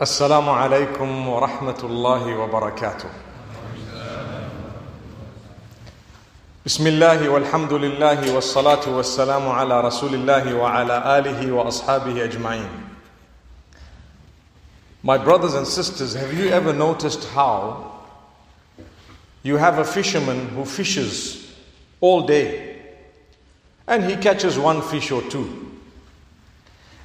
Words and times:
السلام 0.00 0.48
عليكم 0.48 1.28
ورحمة 1.28 1.78
الله 1.82 2.36
وبركاته. 2.36 3.08
بسم 6.66 6.86
الله 6.86 7.28
والحمد 7.28 7.72
لله 7.72 8.34
والصلاة 8.34 8.88
والسلام 8.88 9.48
على 9.48 9.80
رسول 9.80 10.14
الله 10.14 10.54
وعلى 10.54 11.18
آله 11.18 11.52
وأصحابه 11.52 12.24
أجمعين. 12.24 12.68
My 15.02 15.18
brothers 15.18 15.54
and 15.54 15.66
sisters, 15.66 16.14
have 16.14 16.32
you 16.32 16.48
ever 16.50 16.72
noticed 16.72 17.24
how 17.30 17.90
you 19.42 19.56
have 19.56 19.80
a 19.80 19.84
fisherman 19.84 20.48
who 20.50 20.64
fishes 20.64 21.52
all 22.00 22.24
day 22.24 22.82
and 23.88 24.04
he 24.04 24.14
catches 24.14 24.56
one 24.56 24.80
fish 24.80 25.10
or 25.10 25.22
two? 25.22 25.66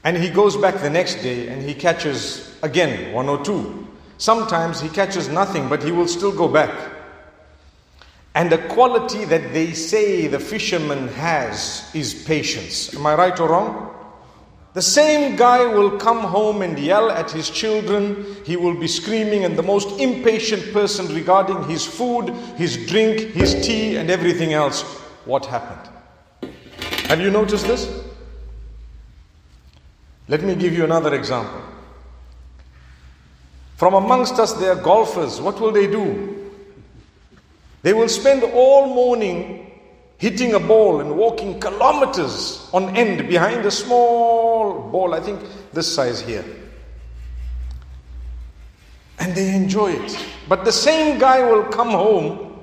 And 0.04 0.18
he 0.18 0.30
goes 0.30 0.58
back 0.58 0.82
the 0.82 0.90
next 0.90 1.16
day 1.22 1.48
and 1.48 1.62
he 1.62 1.74
catches 1.74 2.58
again 2.62 3.14
one 3.14 3.30
or 3.30 3.44
two. 3.44 3.88
Sometimes 4.18 4.82
he 4.82 4.90
catches 4.90 5.30
nothing, 5.30 5.70
but 5.70 5.82
he 5.84 5.92
will 5.92 6.08
still 6.08 6.32
go 6.32 6.48
back. 6.48 6.72
And 8.36 8.52
the 8.52 8.58
quality 8.58 9.26
that 9.26 9.54
they 9.54 9.74
say 9.74 10.28
the 10.28 10.40
fisherman 10.40 11.08
has 11.10 11.90
is 11.94 12.24
patience. 12.26 12.94
Am 12.96 13.06
I 13.06 13.16
right 13.16 13.40
or 13.40 13.50
wrong? 13.50 13.90
The 14.74 14.82
same 14.82 15.36
guy 15.36 15.66
will 15.68 16.00
come 16.00 16.22
home 16.22 16.64
and 16.64 16.78
yell 16.80 17.12
at 17.12 17.30
his 17.30 17.52
children. 17.52 18.26
He 18.44 18.58
will 18.58 18.74
be 18.74 18.88
screaming, 18.88 19.46
and 19.46 19.56
the 19.56 19.62
most 19.62 20.00
impatient 20.00 20.74
person 20.74 21.14
regarding 21.14 21.64
his 21.70 21.86
food, 21.86 22.30
his 22.58 22.88
drink, 22.88 23.20
his 23.20 23.54
tea, 23.66 23.98
and 23.98 24.10
everything 24.10 24.54
else. 24.54 24.82
What 25.26 25.46
happened? 25.46 25.92
Have 27.08 27.22
you 27.22 27.30
noticed 27.30 27.68
this? 27.68 28.03
Let 30.28 30.44
me 30.44 30.56
give 30.56 30.74
you 30.74 30.84
another 30.84 31.14
example. 31.14 31.62
From 33.76 33.96
amongst 33.96 34.40
us, 34.40 34.54
there 34.54 34.72
are 34.72 34.82
golfers. 34.82 35.42
What 35.42 35.60
will 35.60 35.72
they 35.72 35.88
do? 35.88 36.52
They 37.82 37.94
will 37.94 38.08
spend 38.08 38.44
all 38.44 38.88
morning 38.88 39.72
hitting 40.18 40.54
a 40.54 40.60
ball 40.60 41.02
and 41.02 41.18
walking 41.18 41.60
kilometers 41.60 42.70
on 42.74 42.96
end 42.96 43.28
behind 43.28 43.66
a 43.66 43.72
small 43.72 44.90
ball, 44.90 45.14
I 45.14 45.20
think 45.20 45.42
this 45.74 45.94
size 45.94 46.22
here. 46.22 46.46
And 49.20 49.36
they 49.36 49.54
enjoy 49.54 49.92
it. 49.92 50.26
But 50.48 50.64
the 50.64 50.72
same 50.72 51.20
guy 51.20 51.44
will 51.44 51.64
come 51.64 51.90
home 51.90 52.58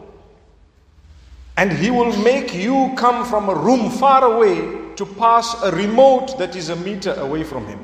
and 1.58 1.70
he 1.70 1.90
will 1.90 2.16
make 2.22 2.54
you 2.54 2.92
come 2.96 3.26
from 3.26 3.50
a 3.50 3.54
room 3.54 3.90
far 3.90 4.24
away 4.24 4.79
to 5.00 5.06
pass 5.06 5.56
a 5.62 5.70
remote 5.72 6.36
that 6.36 6.54
is 6.54 6.68
a 6.68 6.76
meter 6.76 7.14
away 7.14 7.42
from 7.42 7.66
him. 7.66 7.82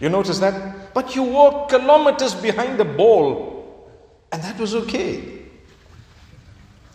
You 0.00 0.08
notice 0.08 0.38
that? 0.38 0.94
But 0.94 1.14
you 1.14 1.22
walk 1.22 1.68
kilometers 1.68 2.34
behind 2.34 2.80
the 2.80 2.86
ball, 2.86 3.86
and 4.32 4.42
that 4.42 4.58
was 4.58 4.74
okay. 4.74 5.42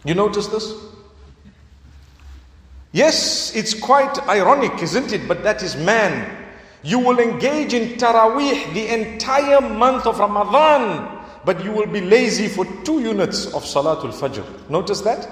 You 0.04 0.16
notice 0.16 0.48
this? 0.48 0.74
Yes, 2.94 3.56
it's 3.56 3.76
quite 3.76 4.18
ironic, 4.28 4.82
isn't 4.82 5.14
it? 5.14 5.28
But 5.28 5.44
that 5.44 5.62
is 5.62 5.76
man. 5.76 6.46
You 6.82 6.98
will 6.98 7.20
engage 7.20 7.76
in 7.76 8.00
Taraweeh 8.00 8.74
the 8.74 8.88
entire 8.92 9.62
month 9.62 10.08
of 10.08 10.18
Ramadan, 10.18 11.26
but 11.46 11.64
you 11.64 11.72
will 11.72 11.86
be 11.86 12.02
lazy 12.02 12.48
for 12.48 12.66
two 12.84 13.02
units 13.02 13.46
of 13.54 13.66
Salatul 13.66 14.12
Fajr. 14.12 14.44
Notice 14.68 15.02
that? 15.02 15.30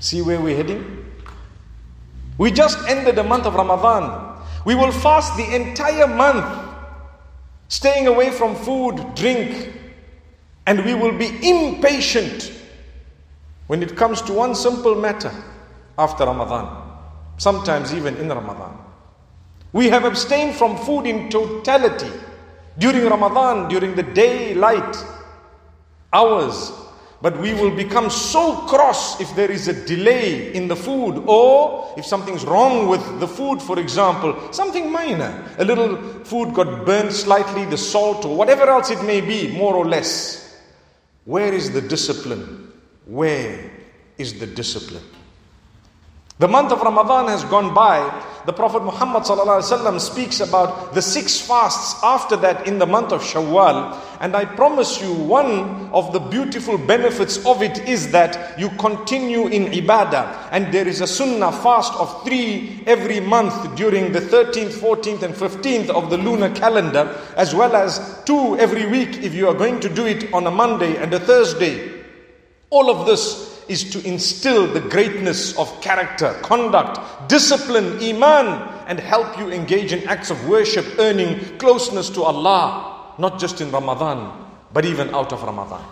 See 0.00 0.22
where 0.22 0.40
we're 0.40 0.56
heading? 0.56 1.11
We 2.42 2.50
just 2.50 2.76
ended 2.88 3.14
the 3.14 3.22
month 3.22 3.46
of 3.46 3.54
Ramadan. 3.54 4.36
We 4.64 4.74
will 4.74 4.90
fast 4.90 5.36
the 5.36 5.54
entire 5.54 6.08
month, 6.08 6.44
staying 7.68 8.08
away 8.08 8.32
from 8.32 8.56
food, 8.56 9.14
drink, 9.14 9.72
and 10.66 10.84
we 10.84 10.94
will 10.94 11.16
be 11.16 11.28
impatient 11.48 12.52
when 13.68 13.80
it 13.80 13.96
comes 13.96 14.20
to 14.22 14.32
one 14.32 14.56
simple 14.56 14.96
matter 14.96 15.32
after 15.96 16.24
Ramadan, 16.24 16.66
sometimes 17.36 17.94
even 17.94 18.16
in 18.16 18.28
Ramadan. 18.28 18.76
We 19.72 19.88
have 19.90 20.04
abstained 20.04 20.56
from 20.56 20.76
food 20.76 21.06
in 21.06 21.30
totality 21.30 22.10
during 22.76 23.04
Ramadan, 23.04 23.68
during 23.68 23.94
the 23.94 24.02
daylight 24.02 24.96
hours, 26.12 26.72
but 27.22 27.38
we 27.38 27.54
will 27.54 27.70
become 27.70 28.10
so 28.10 28.56
cross 28.66 29.20
if 29.20 29.32
there 29.36 29.50
is 29.50 29.68
a 29.68 29.86
delay 29.86 30.52
in 30.54 30.66
the 30.66 30.74
food 30.74 31.22
or 31.26 31.94
if 31.96 32.04
something's 32.04 32.44
wrong 32.44 32.88
with 32.88 33.20
the 33.20 33.28
food, 33.28 33.62
for 33.62 33.78
example, 33.78 34.52
something 34.52 34.90
minor. 34.90 35.48
A 35.58 35.64
little 35.64 35.96
food 36.24 36.52
got 36.52 36.84
burnt 36.84 37.12
slightly, 37.12 37.64
the 37.66 37.78
salt 37.78 38.24
or 38.24 38.34
whatever 38.34 38.64
else 38.64 38.90
it 38.90 39.04
may 39.04 39.20
be, 39.20 39.56
more 39.56 39.76
or 39.76 39.86
less. 39.86 40.60
Where 41.24 41.54
is 41.54 41.70
the 41.70 41.80
discipline? 41.80 42.72
Where 43.06 43.70
is 44.18 44.40
the 44.40 44.46
discipline? 44.46 45.04
The 46.40 46.48
month 46.48 46.72
of 46.72 46.82
Ramadan 46.82 47.28
has 47.28 47.44
gone 47.44 47.72
by. 47.72 48.00
The 48.44 48.52
Prophet 48.52 48.82
Muhammad 48.82 49.24
speaks 50.00 50.40
about 50.40 50.94
the 50.94 51.02
six 51.02 51.40
fasts 51.40 52.02
after 52.02 52.36
that 52.38 52.66
in 52.66 52.78
the 52.78 52.86
month 52.86 53.12
of 53.12 53.22
Shawwal. 53.22 54.00
And 54.20 54.36
I 54.36 54.44
promise 54.44 55.00
you, 55.00 55.12
one 55.12 55.90
of 55.92 56.12
the 56.12 56.18
beautiful 56.18 56.78
benefits 56.78 57.44
of 57.46 57.62
it 57.62 57.78
is 57.88 58.10
that 58.12 58.58
you 58.58 58.68
continue 58.78 59.46
in 59.46 59.66
ibadah. 59.66 60.48
And 60.50 60.72
there 60.72 60.86
is 60.86 61.00
a 61.00 61.06
sunnah 61.06 61.52
fast 61.52 61.92
of 61.94 62.24
three 62.24 62.82
every 62.86 63.20
month 63.20 63.76
during 63.76 64.12
the 64.12 64.20
13th, 64.20 64.74
14th, 64.74 65.22
and 65.22 65.34
15th 65.34 65.90
of 65.90 66.10
the 66.10 66.18
lunar 66.18 66.54
calendar, 66.54 67.16
as 67.36 67.54
well 67.54 67.76
as 67.76 68.22
two 68.24 68.56
every 68.58 68.86
week 68.86 69.22
if 69.22 69.34
you 69.34 69.48
are 69.48 69.54
going 69.54 69.80
to 69.80 69.88
do 69.88 70.06
it 70.06 70.32
on 70.32 70.46
a 70.46 70.50
Monday 70.50 70.96
and 70.96 71.12
a 71.14 71.20
Thursday. 71.20 72.02
All 72.70 72.90
of 72.90 73.06
this 73.06 73.51
is 73.68 73.90
to 73.90 74.06
instill 74.06 74.66
the 74.66 74.80
greatness 74.80 75.56
of 75.58 75.80
character, 75.80 76.34
conduct, 76.42 77.28
discipline, 77.28 77.98
iman, 78.02 78.68
and 78.86 78.98
help 78.98 79.38
you 79.38 79.50
engage 79.50 79.92
in 79.92 80.06
acts 80.08 80.30
of 80.30 80.48
worship, 80.48 80.86
earning 80.98 81.38
closeness 81.58 82.10
to 82.10 82.22
Allah, 82.22 83.14
not 83.18 83.38
just 83.38 83.60
in 83.60 83.70
Ramadan, 83.70 84.32
but 84.72 84.84
even 84.84 85.14
out 85.14 85.32
of 85.32 85.42
Ramadan. 85.42 85.84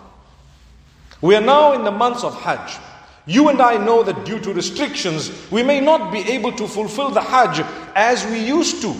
We 1.21 1.35
are 1.35 1.41
now 1.41 1.73
in 1.73 1.83
the 1.83 1.91
months 1.91 2.23
of 2.23 2.39
Hajj. 2.41 2.77
You 3.25 3.49
and 3.49 3.61
I 3.61 3.77
know 3.77 4.03
that 4.03 4.25
due 4.25 4.39
to 4.39 4.53
restrictions, 4.53 5.31
we 5.51 5.63
may 5.63 5.79
not 5.79 6.11
be 6.11 6.19
able 6.31 6.51
to 6.53 6.67
fulfill 6.67 7.11
the 7.11 7.21
Hajj 7.21 7.65
as 7.95 8.25
we 8.25 8.39
used 8.39 8.81
to. 8.81 8.95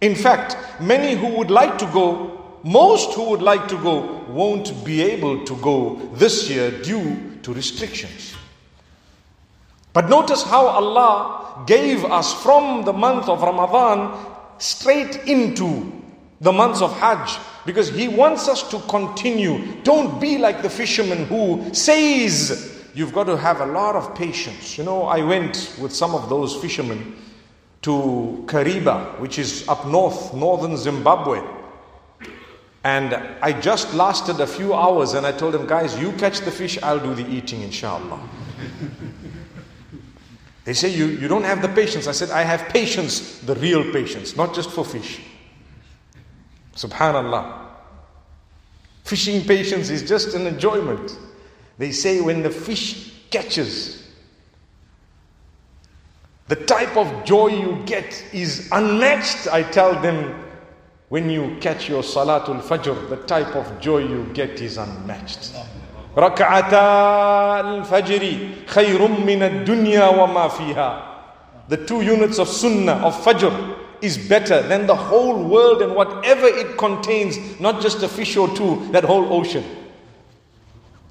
In 0.00 0.14
fact, 0.14 0.56
many 0.80 1.14
who 1.14 1.36
would 1.36 1.50
like 1.50 1.76
to 1.78 1.86
go 1.86 2.40
most 2.62 3.14
who 3.14 3.30
would 3.30 3.40
like 3.40 3.68
to 3.68 3.78
go 3.82 4.22
won't 4.28 4.84
be 4.84 5.00
able 5.00 5.44
to 5.46 5.56
go 5.56 5.94
this 6.14 6.50
year 6.50 6.70
due 6.82 7.29
to 7.42 7.52
restrictions. 7.52 8.34
But 9.92 10.08
notice 10.08 10.42
how 10.42 10.66
Allah 10.66 11.64
gave 11.66 12.04
us 12.04 12.32
from 12.42 12.84
the 12.84 12.92
month 12.92 13.28
of 13.28 13.42
Ramadan 13.42 14.26
straight 14.58 15.16
into 15.26 15.92
the 16.40 16.52
months 16.52 16.80
of 16.80 16.92
Hajj 16.98 17.38
because 17.66 17.88
He 17.90 18.08
wants 18.08 18.48
us 18.48 18.68
to 18.70 18.78
continue. 18.88 19.80
Don't 19.82 20.20
be 20.20 20.38
like 20.38 20.62
the 20.62 20.70
fisherman 20.70 21.26
who 21.26 21.72
says, 21.74 22.76
You've 22.94 23.12
got 23.12 23.24
to 23.24 23.36
have 23.36 23.60
a 23.60 23.66
lot 23.66 23.94
of 23.94 24.14
patience. 24.16 24.76
You 24.76 24.82
know, 24.84 25.04
I 25.04 25.22
went 25.22 25.76
with 25.80 25.94
some 25.94 26.12
of 26.14 26.28
those 26.28 26.56
fishermen 26.56 27.16
to 27.82 28.42
Kariba, 28.46 29.18
which 29.20 29.38
is 29.38 29.66
up 29.68 29.86
north, 29.86 30.34
northern 30.34 30.76
Zimbabwe. 30.76 31.40
And 32.82 33.14
I 33.42 33.52
just 33.52 33.92
lasted 33.92 34.40
a 34.40 34.46
few 34.46 34.72
hours 34.74 35.12
and 35.12 35.26
I 35.26 35.32
told 35.32 35.52
them, 35.54 35.66
guys, 35.66 35.98
you 35.98 36.12
catch 36.12 36.40
the 36.40 36.50
fish, 36.50 36.78
I'll 36.82 36.98
do 36.98 37.14
the 37.14 37.28
eating, 37.28 37.60
inshallah. 37.60 38.20
they 40.64 40.72
say, 40.72 40.88
you, 40.88 41.06
you 41.06 41.28
don't 41.28 41.44
have 41.44 41.60
the 41.60 41.68
patience. 41.68 42.06
I 42.06 42.12
said, 42.12 42.30
I 42.30 42.42
have 42.42 42.68
patience, 42.70 43.40
the 43.40 43.54
real 43.56 43.92
patience, 43.92 44.34
not 44.34 44.54
just 44.54 44.70
for 44.70 44.84
fish. 44.84 45.20
Subhanallah. 46.74 47.66
Fishing 49.04 49.44
patience 49.44 49.90
is 49.90 50.08
just 50.08 50.34
an 50.34 50.46
enjoyment. 50.46 51.18
They 51.76 51.92
say, 51.92 52.22
when 52.22 52.42
the 52.42 52.50
fish 52.50 53.12
catches, 53.30 54.08
the 56.48 56.56
type 56.56 56.96
of 56.96 57.24
joy 57.24 57.48
you 57.48 57.82
get 57.84 58.24
is 58.32 58.68
unmatched. 58.72 59.48
I 59.48 59.62
tell 59.62 60.00
them, 60.00 60.49
when 61.09 61.29
you 61.29 61.57
catch 61.61 61.87
your 61.87 62.01
Salatul 62.01 62.61
Fajr, 62.61 63.09
the 63.09 63.17
type 63.17 63.55
of 63.55 63.79
joy 63.79 63.99
you 63.99 64.25
get 64.33 64.61
is 64.61 64.77
unmatched. 64.77 65.53
ركعتا 66.17 67.59
الفجر 67.59 68.37
خير 68.67 69.07
من 69.07 69.43
الدنيا 69.43 70.07
وما 70.09 70.47
فيها. 70.47 71.01
The 71.67 71.77
two 71.85 72.01
units 72.01 72.39
of 72.39 72.47
Sunnah 72.47 73.05
of 73.05 73.15
Fajr 73.23 73.75
is 74.01 74.17
better 74.17 74.61
than 74.61 74.87
the 74.87 74.95
whole 74.95 75.43
world 75.43 75.81
and 75.81 75.95
whatever 75.95 76.47
it 76.47 76.77
contains, 76.77 77.37
not 77.59 77.81
just 77.81 78.03
a 78.03 78.07
fish 78.07 78.37
or 78.37 78.47
two, 78.55 78.87
that 78.91 79.03
whole 79.03 79.33
ocean. 79.33 79.63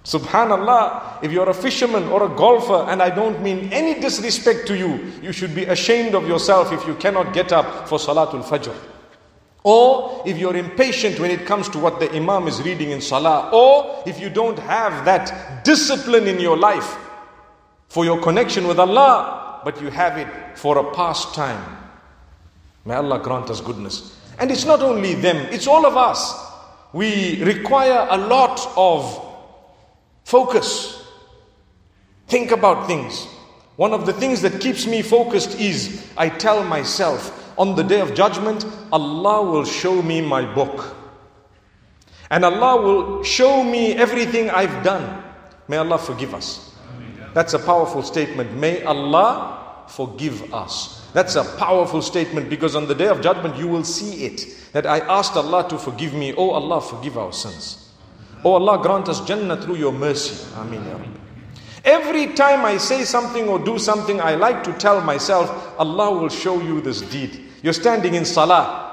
Subhanallah, 0.04 1.22
if 1.24 1.32
you're 1.32 1.48
a 1.48 1.54
fisherman 1.54 2.04
or 2.04 2.24
a 2.24 2.28
golfer, 2.28 2.86
and 2.90 3.02
I 3.02 3.08
don't 3.08 3.42
mean 3.42 3.72
any 3.72 3.98
disrespect 3.98 4.66
to 4.68 4.76
you, 4.76 5.12
you 5.22 5.32
should 5.32 5.54
be 5.54 5.64
ashamed 5.64 6.14
of 6.14 6.28
yourself 6.28 6.72
if 6.72 6.86
you 6.86 6.94
cannot 6.96 7.32
get 7.32 7.52
up 7.52 7.88
for 7.88 7.98
Salatul 7.98 8.44
Fajr. 8.44 8.74
Or 9.63 10.23
if 10.25 10.37
you're 10.37 10.55
impatient 10.55 11.19
when 11.19 11.31
it 11.31 11.45
comes 11.45 11.67
to 11.69 11.79
what 11.79 11.99
the 11.99 12.13
Imam 12.15 12.47
is 12.47 12.61
reading 12.61 12.91
in 12.91 13.01
Salah, 13.01 13.49
or 13.51 14.03
if 14.07 14.19
you 14.19 14.29
don't 14.29 14.57
have 14.59 15.05
that 15.05 15.65
discipline 15.65 16.27
in 16.27 16.39
your 16.39 16.57
life 16.57 16.97
for 17.89 18.05
your 18.05 18.21
connection 18.21 18.67
with 18.67 18.79
Allah, 18.79 19.61
but 19.65 19.81
you 19.81 19.89
have 19.89 20.17
it 20.17 20.57
for 20.57 20.77
a 20.77 20.93
pastime. 20.93 21.77
May 22.85 22.95
Allah 22.95 23.19
grant 23.19 23.49
us 23.49 23.59
goodness. 23.59 24.15
And 24.39 24.49
it's 24.49 24.65
not 24.65 24.81
only 24.81 25.15
them, 25.15 25.37
it's 25.51 25.67
all 25.67 25.85
of 25.85 25.97
us. 25.97 26.33
We 26.93 27.43
require 27.43 28.07
a 28.09 28.17
lot 28.17 28.61
of 28.77 29.25
focus. 30.23 31.05
Think 32.27 32.51
about 32.51 32.87
things. 32.87 33.25
One 33.75 33.93
of 33.93 34.05
the 34.05 34.13
things 34.13 34.41
that 34.41 34.61
keeps 34.61 34.87
me 34.87 35.01
focused 35.01 35.59
is 35.59 36.07
I 36.17 36.29
tell 36.29 36.63
myself, 36.63 37.48
on 37.59 37.75
the 37.75 37.83
day 37.83 37.99
of 37.99 38.15
judgment, 38.15 38.65
Allah 38.91 39.43
will 39.43 39.65
show 39.65 40.01
me 40.01 40.21
my 40.21 40.51
book. 40.55 40.95
And 42.31 42.45
Allah 42.45 42.81
will 42.81 43.23
show 43.23 43.63
me 43.63 43.93
everything 43.93 44.49
I've 44.49 44.83
done. 44.83 45.23
May 45.67 45.77
Allah 45.77 45.97
forgive 45.97 46.33
us. 46.33 46.73
That's 47.33 47.53
a 47.53 47.59
powerful 47.59 48.01
statement. 48.01 48.53
May 48.55 48.81
Allah 48.83 49.83
forgive 49.87 50.53
us. 50.53 51.05
That's 51.13 51.35
a 51.35 51.43
powerful 51.57 52.01
statement 52.01 52.49
because 52.49 52.75
on 52.75 52.87
the 52.87 52.95
day 52.95 53.07
of 53.07 53.21
judgment 53.21 53.57
you 53.57 53.67
will 53.67 53.83
see 53.83 54.25
it. 54.25 54.45
That 54.71 54.85
I 54.85 54.99
asked 54.99 55.35
Allah 55.35 55.67
to 55.69 55.77
forgive 55.77 56.13
me. 56.13 56.33
Oh 56.35 56.51
Allah, 56.51 56.79
forgive 56.79 57.17
our 57.17 57.33
sins. 57.33 57.89
Oh 58.45 58.53
Allah, 58.53 58.81
grant 58.81 59.09
us 59.09 59.19
Jannah 59.25 59.61
through 59.61 59.75
your 59.75 59.91
mercy. 59.91 60.47
Ameen. 60.55 61.17
Every 61.83 62.27
time 62.33 62.65
I 62.65 62.77
say 62.77 63.03
something 63.03 63.47
or 63.47 63.57
do 63.59 63.79
something, 63.79 64.21
I 64.21 64.35
like 64.35 64.63
to 64.65 64.73
tell 64.73 65.01
myself, 65.01 65.73
Allah 65.79 66.11
will 66.11 66.29
show 66.29 66.61
you 66.61 66.81
this 66.81 67.01
deed. 67.01 67.48
You're 67.62 67.72
standing 67.72 68.14
in 68.14 68.24
salah 68.24 68.84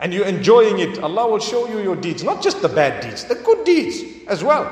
and 0.00 0.12
you're 0.12 0.26
enjoying 0.26 0.78
it. 0.78 0.98
Allah 0.98 1.28
will 1.28 1.38
show 1.38 1.68
you 1.68 1.80
your 1.80 1.96
deeds, 1.96 2.22
not 2.22 2.42
just 2.42 2.60
the 2.62 2.68
bad 2.68 3.02
deeds, 3.02 3.24
the 3.24 3.36
good 3.36 3.64
deeds 3.64 4.26
as 4.28 4.42
well. 4.42 4.66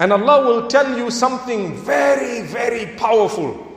And 0.00 0.12
Allah 0.12 0.46
will 0.46 0.66
tell 0.68 0.96
you 0.96 1.10
something 1.10 1.76
very, 1.76 2.42
very 2.42 2.96
powerful. 2.96 3.68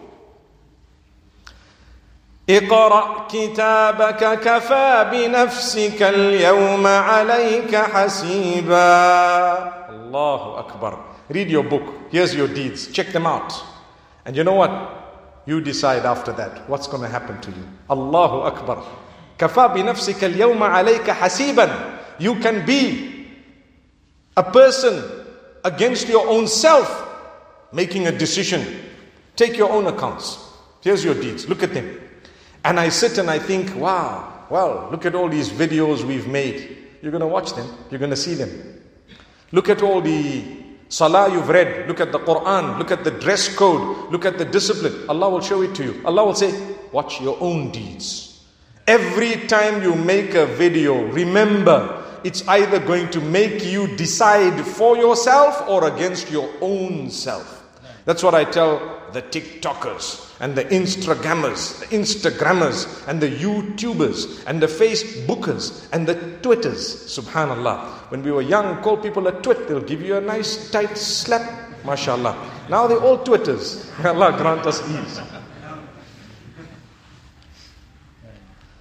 اقرأ 2.50 3.28
كتابك 3.28 4.40
كفى 4.40 5.06
بنفسك 5.12 6.02
اليوم 6.04 6.88
عليك 6.88 7.76
حسيبا 7.76 8.86
الله 9.90 10.60
أكبر 10.60 10.98
Read 11.30 11.50
your 11.50 11.64
book. 11.64 11.82
Here's 12.12 12.36
your 12.36 12.48
deeds. 12.48 12.88
Check 12.92 13.08
them 13.12 13.26
out. 13.26 13.52
And 14.26 14.38
you 14.38 14.44
know 14.44 14.54
what? 14.54 14.70
You 15.50 15.62
decide 15.62 16.06
after 16.06 16.32
that 16.34 16.68
what's 16.70 16.88
going 16.88 17.04
to 17.04 17.10
happen 17.10 17.40
to 17.42 17.52
you. 17.52 17.68
Allahu 17.90 18.40
Akbar. 18.42 18.84
كفى 19.38 19.68
بنفسك 19.76 20.24
اليوم 20.24 20.64
عليك 20.64 21.12
حسيبا. 21.12 22.00
You 22.20 22.36
can 22.40 22.66
be 22.66 23.28
a 24.38 24.44
person 24.44 25.04
against 25.64 26.08
your 26.08 26.28
own 26.28 26.48
self 26.48 26.88
making 27.72 28.08
a 28.08 28.12
decision. 28.12 28.66
Take 29.36 29.58
your 29.58 29.70
own 29.70 29.88
accounts. 29.88 30.40
Here's 30.82 31.04
your 31.04 31.16
deeds. 31.16 31.50
Look 31.50 31.64
at 31.64 31.74
them. 31.74 32.00
And 32.64 32.80
I 32.80 32.90
sit 32.90 33.18
and 33.18 33.30
I 33.30 33.40
think, 33.40 33.76
wow, 33.76 34.46
well, 34.50 34.88
look 34.92 35.06
at 35.06 35.14
all 35.16 35.30
these 35.30 35.50
videos 35.50 36.04
we've 36.04 36.28
made. 36.28 36.78
You're 37.02 37.12
going 37.12 37.22
to 37.22 37.28
watch 37.28 37.54
them, 37.54 37.68
you're 37.92 38.00
going 38.00 38.12
to 38.12 38.18
see 38.18 38.34
them. 38.34 38.82
Look 39.52 39.70
at 39.70 39.84
all 39.84 40.02
the 40.02 40.59
Salah 40.91 41.31
you've 41.33 41.49
read, 41.49 41.87
look 41.87 42.01
at 42.01 42.11
the 42.11 42.19
Quran, 42.19 42.77
look 42.77 42.91
at 42.91 43.05
the 43.05 43.13
dress 43.13 43.49
code, 43.55 44.11
look 44.11 44.25
at 44.25 44.39
the 44.39 44.45
discipline. 44.45 45.09
Allah 45.09 45.31
will 45.31 45.41
show 45.41 45.63
it 45.63 45.73
to 45.77 45.85
you. 45.85 46.03
Allah 46.05 46.27
will 46.27 46.35
say, 46.35 46.51
Watch 46.91 47.21
your 47.21 47.39
own 47.41 47.71
deeds. 47.71 48.43
Every 48.89 49.47
time 49.47 49.83
you 49.85 49.95
make 49.95 50.35
a 50.35 50.47
video, 50.47 51.05
remember 51.13 52.05
it's 52.25 52.47
either 52.49 52.81
going 52.81 53.09
to 53.11 53.21
make 53.21 53.65
you 53.65 53.87
decide 53.97 54.61
for 54.67 54.97
yourself 54.97 55.63
or 55.69 55.87
against 55.95 56.29
your 56.29 56.51
own 56.61 57.09
self. 57.09 57.60
That's 58.05 58.23
what 58.23 58.35
I 58.35 58.45
tell 58.45 58.79
the 59.13 59.23
TikTokers 59.23 60.41
and 60.41 60.55
the 60.55 60.65
Instagrammers, 60.65 61.81
the 61.81 61.87
Instagrammers 61.97 63.07
and 63.09 63.21
the 63.21 63.29
YouTubers 63.29 64.45
and 64.47 64.63
the 64.63 64.67
Facebookers 64.67 65.87
and 65.93 66.07
the 66.07 66.15
Twitters. 66.43 66.97
Subhanallah. 67.19 68.11
When 68.11 68.23
we 68.23 68.33
were 68.33 68.43
young, 68.43 68.83
call 68.83 68.97
people 68.97 69.27
a 69.27 69.43
twit, 69.43 69.69
they'll 69.69 69.81
give 69.81 70.01
you 70.01 70.17
a 70.17 70.21
nice 70.21 70.71
tight 70.71 70.97
slap. 70.97 71.69
MashaAllah. 71.83 72.69
Now 72.69 72.87
they're 72.87 73.01
all 73.01 73.19
Twitters. 73.19 73.91
Allah 74.05 74.37
grant 74.37 74.67
us 74.67 74.83
ease. 74.91 75.21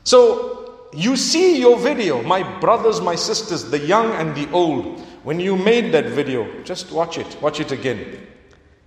So 0.03 0.89
you 0.93 1.15
see 1.15 1.59
your 1.59 1.77
video, 1.77 2.23
my 2.23 2.41
brothers, 2.59 2.99
my 2.99 3.15
sisters, 3.15 3.69
the 3.69 3.79
young 3.79 4.11
and 4.13 4.35
the 4.35 4.49
old. 4.51 4.99
When 5.23 5.39
you 5.39 5.55
made 5.55 5.93
that 5.93 6.05
video, 6.05 6.47
just 6.63 6.91
watch 6.91 7.17
it, 7.17 7.37
watch 7.41 7.59
it 7.59 7.71
again. 7.71 8.28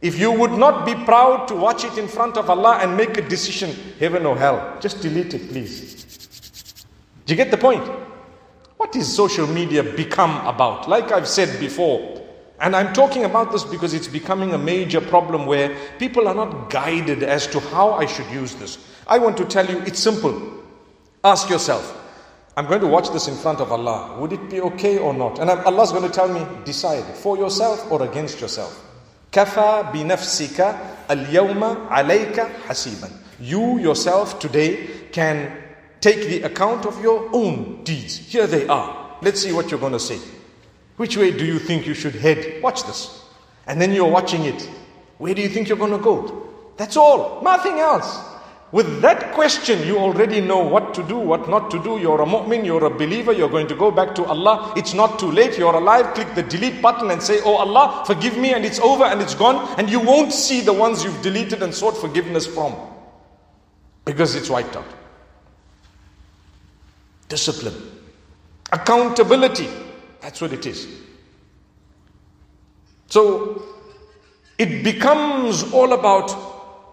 If 0.03 0.19
you 0.19 0.33
would 0.33 0.51
not 0.51 0.85
be 0.85 0.95
proud 0.95 1.47
to 1.47 1.55
watch 1.55 1.85
it 1.85 1.97
in 1.97 2.09
front 2.09 2.37
of 2.37 2.51
Allah 2.51 2.81
and 2.83 2.97
make 2.97 3.17
a 3.17 3.23
decision, 3.23 3.75
heaven 4.01 4.27
or 4.27 4.37
hell, 4.37 4.77
just 4.81 5.01
delete 5.01 5.33
it, 5.33 5.49
please. 5.49 6.85
Do 7.25 7.33
you 7.33 7.37
get 7.37 7.53
the 7.53 7.57
point? 7.57 7.89
What 8.79 8.97
is 8.97 9.15
social 9.15 9.47
media 9.47 9.85
become 9.85 10.45
about? 10.45 10.89
Like 10.89 11.13
I've 11.13 11.29
said 11.29 11.61
before, 11.61 12.21
and 12.59 12.75
I'm 12.75 12.93
talking 12.93 13.25
about 13.25 13.53
this 13.53 13.63
because 13.63 13.95
it's 13.95 14.09
becoming 14.09 14.55
a 14.55 14.59
major 14.59 15.01
problem 15.01 15.47
where 15.47 15.77
people 16.01 16.27
are 16.27 16.35
not 16.35 16.69
guided 16.69 17.23
as 17.23 17.47
to 17.49 17.61
how 17.61 17.93
I 17.93 18.07
should 18.07 18.29
use 18.31 18.57
this. 18.57 18.79
I 19.07 19.19
want 19.19 19.37
to 19.37 19.45
tell 19.45 19.71
you 19.71 19.79
it's 19.83 20.01
simple. 20.01 20.65
Ask 21.23 21.49
yourself, 21.49 21.97
I'm 22.57 22.67
going 22.67 22.81
to 22.81 22.89
watch 22.89 23.11
this 23.13 23.29
in 23.29 23.37
front 23.37 23.61
of 23.61 23.71
Allah. 23.71 24.19
Would 24.19 24.33
it 24.33 24.51
be 24.51 24.61
okay 24.63 24.99
or 24.99 25.15
not? 25.15 25.39
And 25.39 25.49
Allah's 25.49 25.93
going 25.93 26.03
to 26.03 26.11
tell 26.11 26.29
me, 26.29 26.45
decide 26.65 27.05
for 27.05 27.37
yourself 27.39 27.91
or 27.91 28.03
against 28.03 28.41
yourself. 28.41 28.89
Kafa 29.33 29.91
binafsika 29.93 30.79
al-yawma 31.09 31.89
alayka 31.91 32.51
hasiban. 32.69 33.11
You 33.41 33.79
yourself 33.79 34.39
today 34.39 34.89
can 35.11 35.51
take 36.01 36.29
the 36.29 36.43
account 36.43 36.85
of 36.85 37.03
your 37.03 37.31
own 37.33 37.83
deeds. 37.83 38.19
Here 38.19 38.47
they 38.47 38.69
are. 38.69 39.17
Let's 39.23 39.41
see 39.41 39.53
what 39.53 39.71
you're 39.71 39.81
going 39.81 39.95
to 39.95 40.01
say. 40.01 40.19
Which 40.99 41.17
way 41.17 41.31
do 41.31 41.47
you 41.47 41.59
think 41.59 41.87
you 41.87 41.95
should 41.95 42.15
head? 42.15 42.63
Watch 42.63 42.85
this. 42.85 43.25
And 43.67 43.81
then 43.81 43.93
you're 43.93 44.11
watching 44.11 44.45
it. 44.45 44.69
Where 45.17 45.35
do 45.35 45.41
you 45.41 45.49
think 45.49 45.69
you're 45.69 45.79
going 45.79 45.93
to 45.93 45.99
go? 45.99 46.49
That's 46.77 46.97
all. 46.99 47.41
Nothing 47.43 47.79
else. 47.79 48.32
With 48.73 49.03
that 49.03 49.33
question, 49.35 49.87
you 49.87 49.99
already 49.99 50.41
know 50.41 50.59
what 50.59 50.95
to 50.95 51.03
do, 51.03 51.19
what 51.19 51.49
not 51.49 51.71
to 51.71 51.83
do. 51.83 51.99
You're 51.99 52.23
a 52.23 52.27
mu'min, 52.27 52.65
you're 52.65 52.85
a 52.85 52.91
believer, 52.91 53.31
you're 53.33 53.51
going 53.51 53.67
to 53.69 53.75
go 53.75 53.91
back 53.91 54.15
to 54.15 54.25
Allah. 54.25 54.73
It's 54.77 54.95
not 54.95 55.19
too 55.19 55.31
late, 55.31 55.59
you're 55.59 55.75
alive. 55.75 56.15
Click 56.15 56.35
the 56.35 56.43
delete 56.43 56.81
button 56.81 57.11
and 57.11 57.23
say, 57.23 57.41
Oh 57.45 57.57
Allah, 57.57 58.03
forgive 58.07 58.39
me, 58.39 58.55
and 58.55 58.65
it's 58.65 58.81
over 58.81 59.05
and 59.05 59.21
it's 59.21 59.35
gone. 59.35 59.75
And 59.79 59.91
you 59.91 60.01
won't 60.01 60.33
see 60.33 60.63
the 60.63 60.73
ones 60.73 61.05
you've 61.05 61.21
deleted 61.23 61.63
and 61.63 61.75
sought 61.75 61.97
forgiveness 61.97 62.47
from 62.47 62.75
because 64.07 64.35
it's 64.35 64.49
wiped 64.49 64.75
out. 64.75 64.87
Discipline, 67.29 67.77
accountability 68.73 69.69
that's 70.23 70.41
what 70.41 70.53
it 70.53 70.65
is. 70.65 70.87
So 73.09 73.63
it 74.57 74.85
becomes 74.85 75.71
all 75.73 75.93
about 75.93 76.31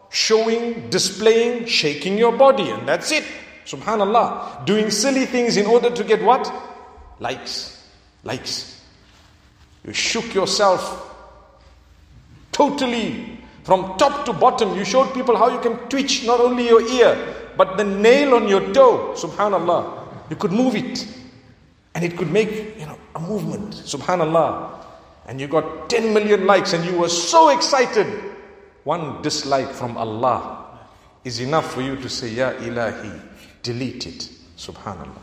showing, 0.09 0.89
displaying, 0.89 1.65
shaking 1.65 2.17
your 2.17 2.35
body, 2.35 2.69
and 2.69 2.87
that's 2.87 3.11
it. 3.11 3.23
Subhanallah. 3.65 4.65
Doing 4.65 4.89
silly 4.89 5.25
things 5.25 5.57
in 5.57 5.65
order 5.65 5.89
to 5.89 6.03
get 6.03 6.23
what? 6.23 6.51
Likes. 7.19 7.85
Likes. 8.23 8.81
You 9.85 9.93
shook 9.93 10.33
yourself 10.33 11.15
totally 12.51 13.39
from 13.63 13.97
top 13.97 14.25
to 14.25 14.33
bottom. 14.33 14.75
You 14.75 14.83
showed 14.83 15.13
people 15.13 15.37
how 15.37 15.49
you 15.49 15.59
can 15.59 15.77
twitch 15.89 16.25
not 16.25 16.39
only 16.39 16.67
your 16.67 16.81
ear, 16.81 17.35
but 17.55 17.77
the 17.77 17.83
nail 17.83 18.33
on 18.33 18.47
your 18.47 18.73
toe. 18.73 19.13
Subhanallah. 19.15 20.29
You 20.29 20.35
could 20.35 20.51
move 20.51 20.75
it. 20.75 21.07
And 21.93 22.03
it 22.03 22.17
could 22.17 22.31
make, 22.31 22.79
you 22.79 22.85
know, 22.85 22.97
a 23.15 23.19
movement. 23.19 23.73
Subhanallah. 23.73 24.85
And 25.27 25.39
you 25.39 25.47
got 25.47 25.89
10 25.89 26.13
million 26.13 26.47
likes 26.47 26.73
and 26.73 26.83
you 26.85 26.97
were 26.97 27.09
so 27.09 27.49
excited 27.49 28.28
one 28.84 29.22
dislike 29.22 29.70
from 29.70 29.96
Allah 29.96 30.78
is 31.24 31.40
enough 31.40 31.72
for 31.72 31.80
you 31.80 31.96
to 31.96 32.08
say, 32.08 32.28
Ya 32.28 32.52
Ilahi, 32.52 33.20
delete 33.62 34.06
it. 34.06 34.28
Subhanallah. 34.56 35.18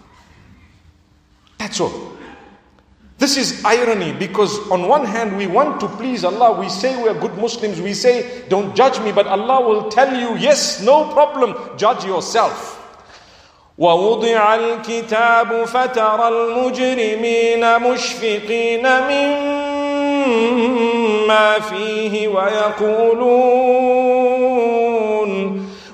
That's 1.58 1.80
all. 1.80 2.18
This 3.20 3.38
is 3.38 3.64
irony 3.64 4.14
because, 4.14 4.58
on 4.72 4.88
one 4.88 5.06
hand, 5.06 5.38
we 5.38 5.46
want 5.46 5.80
to 5.82 5.88
please 5.88 6.24
Allah. 6.24 6.60
We 6.60 6.70
say 6.70 7.02
we're 7.02 7.14
good 7.20 7.38
Muslims. 7.38 7.80
We 7.80 7.94
say, 7.94 8.48
Don't 8.50 8.76
judge 8.76 9.00
me. 9.02 9.12
But 9.12 9.28
Allah 9.28 9.62
will 9.62 9.90
tell 9.92 10.10
you, 10.10 10.36
Yes, 10.42 10.82
no 10.82 11.14
problem. 11.14 11.78
Judge 11.78 12.04
yourself. 12.04 12.80
ووضع 13.78 14.56
الكتاب 14.56 15.66
فترى 15.66 16.28
المجرمين 16.28 17.80
مشفقين 17.80 18.84
مما 18.84 19.55
فيه 21.61 22.29
ويقولون 22.29 23.67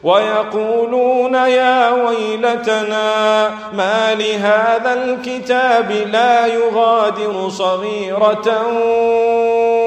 ويقولون 0.02 1.34
يا 1.34 1.90
ويلتنا 1.90 3.48
ما 3.72 4.14
لهذا 4.14 4.92
الكتاب 4.94 5.90
لا 5.90 6.46
يغادر 6.46 7.48
صغيرة 7.48 8.66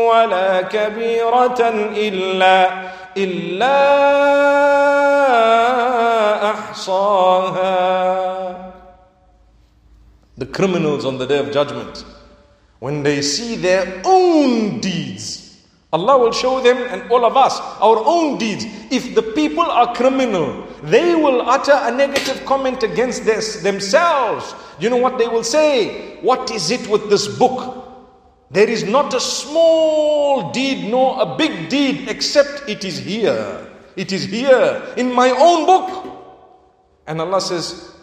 ولا 0.10 0.62
كبيرة 0.62 1.60
إلا 1.96 2.70
إلا 3.18 3.96
أحصاها. 6.52 8.06
The 10.38 10.46
criminals 10.46 11.06
on 11.06 11.18
the 11.18 11.26
day 11.26 11.40
of 11.40 11.52
judgment, 11.52 12.04
when 12.80 13.04
they 13.04 13.22
see 13.22 13.56
their 13.56 14.02
own 14.06 14.80
deeds, 14.80 15.46
Allah 15.94 16.18
will 16.18 16.32
show 16.34 16.62
them 16.62 16.76
and 16.92 17.10
all 17.10 17.24
of 17.24 17.38
us 17.38 17.58
our 17.80 18.04
own 18.06 18.38
deeds. 18.38 18.66
If 18.92 19.16
the 19.16 19.22
people 19.24 19.64
are 19.64 19.96
criminal, 19.96 20.68
they 20.84 21.16
will 21.16 21.42
utter 21.42 21.72
a 21.74 21.90
negative 21.90 22.46
comment 22.46 22.84
against 22.84 23.24
this 23.24 23.64
themselves. 23.64 24.54
You 24.80 24.90
know 24.90 24.98
what 24.98 25.18
they 25.18 25.28
will 25.28 25.44
say? 25.44 26.18
What 26.20 26.52
is 26.52 26.70
it 26.70 26.86
with 26.90 27.10
this 27.10 27.28
book? 27.40 27.84
There 28.52 28.70
is 28.70 28.84
not 28.84 29.14
a 29.14 29.20
small 29.22 30.52
deed 30.52 30.92
nor 30.92 31.22
a 31.22 31.36
big 31.38 31.70
deed 31.70 32.10
except 32.10 32.68
it 32.68 32.84
is 32.84 32.98
here. 32.98 33.66
It 33.96 34.12
is 34.12 34.26
here 34.26 34.84
in 34.98 35.14
my 35.14 35.30
own 35.32 35.66
book. 35.66 36.12
And 37.08 37.22
Allah 37.22 37.40
says, 37.40 37.95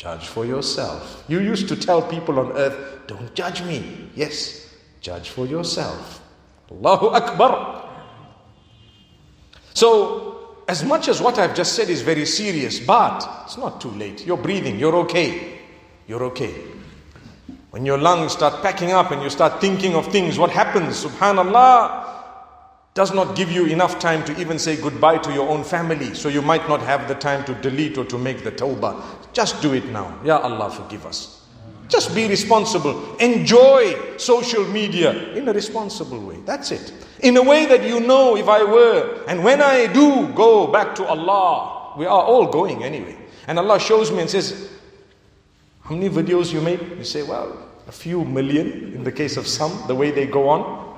Judge 0.00 0.28
for 0.28 0.46
yourself. 0.46 1.22
You 1.28 1.40
used 1.40 1.68
to 1.68 1.76
tell 1.76 2.00
people 2.00 2.38
on 2.38 2.52
earth, 2.52 3.06
Don't 3.06 3.34
judge 3.34 3.60
me. 3.60 4.08
Yes, 4.14 4.74
judge 5.02 5.28
for 5.28 5.44
yourself. 5.44 6.22
Allahu 6.70 7.08
Akbar. 7.08 7.86
So, 9.74 10.56
as 10.66 10.82
much 10.84 11.08
as 11.08 11.20
what 11.20 11.38
I've 11.38 11.54
just 11.54 11.74
said 11.74 11.90
is 11.90 12.00
very 12.00 12.24
serious, 12.24 12.80
but 12.80 13.28
it's 13.44 13.58
not 13.58 13.78
too 13.78 13.90
late. 13.90 14.24
You're 14.24 14.38
breathing, 14.38 14.78
you're 14.78 14.96
okay. 15.04 15.58
You're 16.08 16.24
okay. 16.32 16.54
When 17.68 17.84
your 17.84 17.98
lungs 17.98 18.32
start 18.32 18.62
packing 18.62 18.92
up 18.92 19.10
and 19.10 19.22
you 19.22 19.28
start 19.28 19.60
thinking 19.60 19.94
of 19.94 20.10
things, 20.10 20.38
what 20.38 20.48
happens? 20.50 21.04
Subhanallah 21.04 22.06
does 22.94 23.12
not 23.12 23.36
give 23.36 23.52
you 23.52 23.66
enough 23.66 23.98
time 23.98 24.24
to 24.24 24.40
even 24.40 24.58
say 24.58 24.80
goodbye 24.80 25.18
to 25.18 25.30
your 25.34 25.50
own 25.50 25.62
family. 25.62 26.14
So 26.14 26.30
you 26.30 26.40
might 26.40 26.66
not 26.70 26.80
have 26.80 27.06
the 27.06 27.16
time 27.16 27.44
to 27.44 27.54
delete 27.56 27.98
or 27.98 28.06
to 28.06 28.16
make 28.16 28.44
the 28.44 28.52
tawbah. 28.52 29.19
Just 29.32 29.62
do 29.62 29.74
it 29.74 29.86
now. 29.86 30.18
Ya 30.24 30.38
Allah, 30.38 30.70
forgive 30.70 31.06
us. 31.06 31.40
Just 31.88 32.14
be 32.14 32.28
responsible. 32.28 33.16
Enjoy 33.16 34.16
social 34.16 34.64
media 34.64 35.32
in 35.34 35.48
a 35.48 35.52
responsible 35.52 36.20
way. 36.20 36.38
That's 36.46 36.70
it. 36.70 36.92
In 37.20 37.36
a 37.36 37.42
way 37.42 37.66
that 37.66 37.82
you 37.82 37.98
know 38.00 38.36
if 38.36 38.48
I 38.48 38.62
were, 38.62 39.24
and 39.26 39.42
when 39.42 39.60
I 39.60 39.92
do 39.92 40.28
go 40.32 40.68
back 40.68 40.94
to 40.96 41.04
Allah, 41.06 41.94
we 41.98 42.06
are 42.06 42.22
all 42.22 42.46
going 42.46 42.84
anyway. 42.84 43.16
And 43.48 43.58
Allah 43.58 43.80
shows 43.80 44.12
me 44.12 44.20
and 44.20 44.30
says, 44.30 44.70
How 45.82 45.94
many 45.96 46.08
videos 46.08 46.52
you 46.52 46.60
made? 46.60 46.80
You 46.96 47.04
say, 47.04 47.24
Well, 47.24 47.58
a 47.88 47.92
few 47.92 48.24
million 48.24 48.94
in 48.94 49.02
the 49.02 49.10
case 49.10 49.36
of 49.36 49.48
some, 49.48 49.72
the 49.88 49.94
way 49.94 50.12
they 50.12 50.26
go 50.26 50.48
on. 50.48 50.88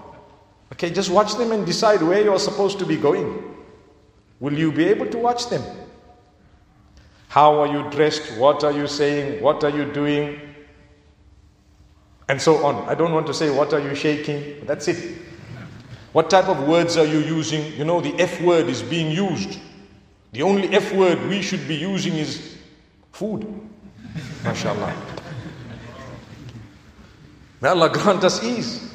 Okay, 0.73 0.91
just 0.91 1.11
watch 1.11 1.35
them 1.37 1.53
and 1.53 1.65
decide 1.65 2.03
where 2.03 2.23
you're 2.23 2.39
supposed 2.39 2.79
to 2.81 2.87
be 2.87 2.97
going. 2.97 3.57
Will 4.41 4.53
you 4.53 4.71
be 4.71 4.85
able 4.85 5.07
to 5.07 5.19
watch 5.19 5.49
them? 5.49 5.63
How 7.33 7.63
are 7.63 7.67
you 7.67 7.89
dressed? 7.89 8.37
What 8.37 8.63
are 8.63 8.73
you 8.73 8.87
saying? 8.87 9.43
What 9.43 9.65
are 9.65 9.71
you 9.71 9.91
doing? 9.91 10.39
And 12.29 12.39
so 12.39 12.63
on. 12.63 12.87
I 12.87 12.95
don't 12.95 13.11
want 13.15 13.27
to 13.29 13.33
say, 13.33 13.49
What 13.49 13.73
are 13.73 13.81
you 13.81 13.95
shaking? 13.95 14.67
That's 14.67 14.87
it. 14.87 15.17
What 16.13 16.29
type 16.29 16.51
of 16.51 16.69
words 16.69 16.99
are 16.99 17.07
you 17.07 17.21
using? 17.21 17.73
You 17.73 17.87
know, 17.87 18.03
the 18.03 18.15
F 18.21 18.39
word 18.43 18.69
is 18.69 18.83
being 18.83 19.11
used. 19.11 19.59
The 20.33 20.43
only 20.43 20.69
F 20.75 20.93
word 20.93 21.27
we 21.27 21.41
should 21.41 21.67
be 21.67 21.75
using 21.75 22.13
is 22.19 22.59
food. 23.13 23.47
MashaAllah. 24.43 24.95
May 27.63 27.69
Allah 27.71 27.89
grant 27.89 28.25
us 28.25 28.45
ease. 28.45 28.92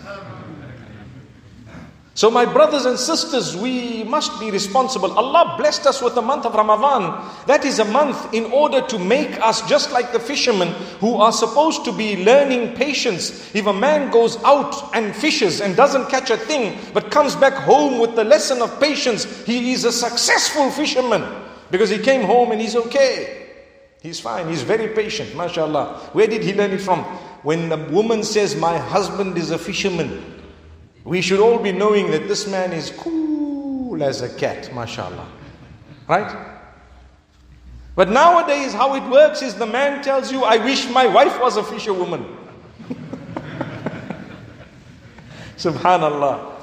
So, 2.18 2.32
my 2.32 2.46
brothers 2.46 2.86
and 2.86 2.98
sisters, 2.98 3.56
we 3.56 4.04
must 4.04 4.40
be 4.40 4.50
responsible. 4.50 5.12
Allah 5.12 5.54
blessed 5.56 5.86
us 5.86 6.02
with 6.02 6.16
the 6.16 6.22
month 6.24 6.48
of 6.48 6.56
Ramadan. 6.56 7.24
That 7.46 7.64
is 7.64 7.78
a 7.78 7.86
month 7.86 8.34
in 8.34 8.46
order 8.46 8.82
to 8.88 8.98
make 8.98 9.40
us 9.40 9.62
just 9.70 9.92
like 9.92 10.12
the 10.12 10.20
fishermen 10.20 10.70
who 11.00 11.18
are 11.18 11.32
supposed 11.32 11.86
to 11.86 11.92
be 11.92 12.26
learning 12.26 12.74
patience. 12.74 13.54
If 13.54 13.68
a 13.68 13.72
man 13.72 14.10
goes 14.10 14.44
out 14.44 14.96
and 14.96 15.16
fishes 15.16 15.62
and 15.62 15.76
doesn't 15.76 16.10
catch 16.10 16.32
a 16.32 16.38
thing, 16.38 16.80
but 16.92 17.12
comes 17.12 17.36
back 17.36 17.54
home 17.54 18.00
with 18.00 18.16
the 18.16 18.24
lesson 18.24 18.64
of 18.64 18.80
patience, 18.80 19.46
he 19.46 19.74
is 19.74 19.86
a 19.86 19.92
successful 19.92 20.72
fisherman 20.72 21.24
because 21.70 21.92
he 21.92 22.00
came 22.00 22.24
home 22.26 22.52
and 22.52 22.60
he's 22.60 22.76
okay. 22.76 23.46
He's 24.02 24.20
fine, 24.20 24.50
he's 24.50 24.64
very 24.64 24.88
patient, 24.96 25.36
mashallah. 25.36 26.10
Where 26.14 26.26
did 26.26 26.44
he 26.44 26.56
learn 26.56 26.72
it 26.72 26.82
from? 26.82 27.04
When 27.44 27.70
the 27.70 27.78
woman 27.78 28.24
says, 28.24 28.56
My 28.56 28.80
husband 28.80 29.38
is 29.38 29.52
a 29.52 29.60
fisherman, 29.60 30.37
we 31.08 31.22
should 31.22 31.40
all 31.40 31.58
be 31.58 31.72
knowing 31.72 32.12
that 32.12 32.28
this 32.28 32.48
man 32.50 32.74
is 32.74 32.92
cool 32.92 34.04
as 34.04 34.22
a 34.22 34.28
cat, 34.28 34.74
mashallah. 34.76 35.26
Right? 36.06 36.58
But 37.96 38.10
nowadays, 38.10 38.74
how 38.74 38.94
it 38.96 39.10
works 39.10 39.42
is 39.42 39.56
the 39.56 39.66
man 39.66 40.04
tells 40.04 40.34
you, 40.34 40.44
I 40.44 40.58
wish 40.58 40.90
my 40.90 41.08
wife 41.08 41.40
was 41.40 41.56
a 41.56 41.64
fisherwoman. 41.64 42.26
Subhanallah. 45.58 46.56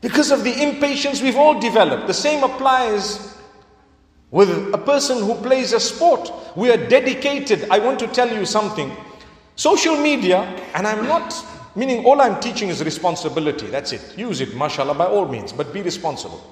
Because 0.00 0.30
of 0.30 0.44
the 0.44 0.62
impatience 0.62 1.20
we've 1.20 1.36
all 1.36 1.58
developed. 1.58 2.06
The 2.06 2.14
same 2.14 2.44
applies 2.44 3.36
with 4.30 4.72
a 4.72 4.78
person 4.78 5.18
who 5.18 5.34
plays 5.34 5.72
a 5.72 5.80
sport. 5.80 6.30
We 6.56 6.70
are 6.70 6.76
dedicated. 6.76 7.66
I 7.70 7.80
want 7.80 7.98
to 7.98 8.06
tell 8.06 8.32
you 8.32 8.46
something. 8.46 8.96
Social 9.56 9.96
media, 9.96 10.42
and 10.74 10.86
I'm 10.86 11.08
not 11.08 11.34
Meaning, 11.74 12.04
all 12.04 12.20
I'm 12.20 12.40
teaching 12.40 12.68
is 12.68 12.84
responsibility. 12.84 13.66
That's 13.66 13.92
it. 13.92 14.18
Use 14.18 14.40
it, 14.40 14.54
mashallah, 14.54 14.94
by 14.94 15.06
all 15.06 15.26
means, 15.26 15.52
but 15.52 15.72
be 15.72 15.82
responsible. 15.82 16.42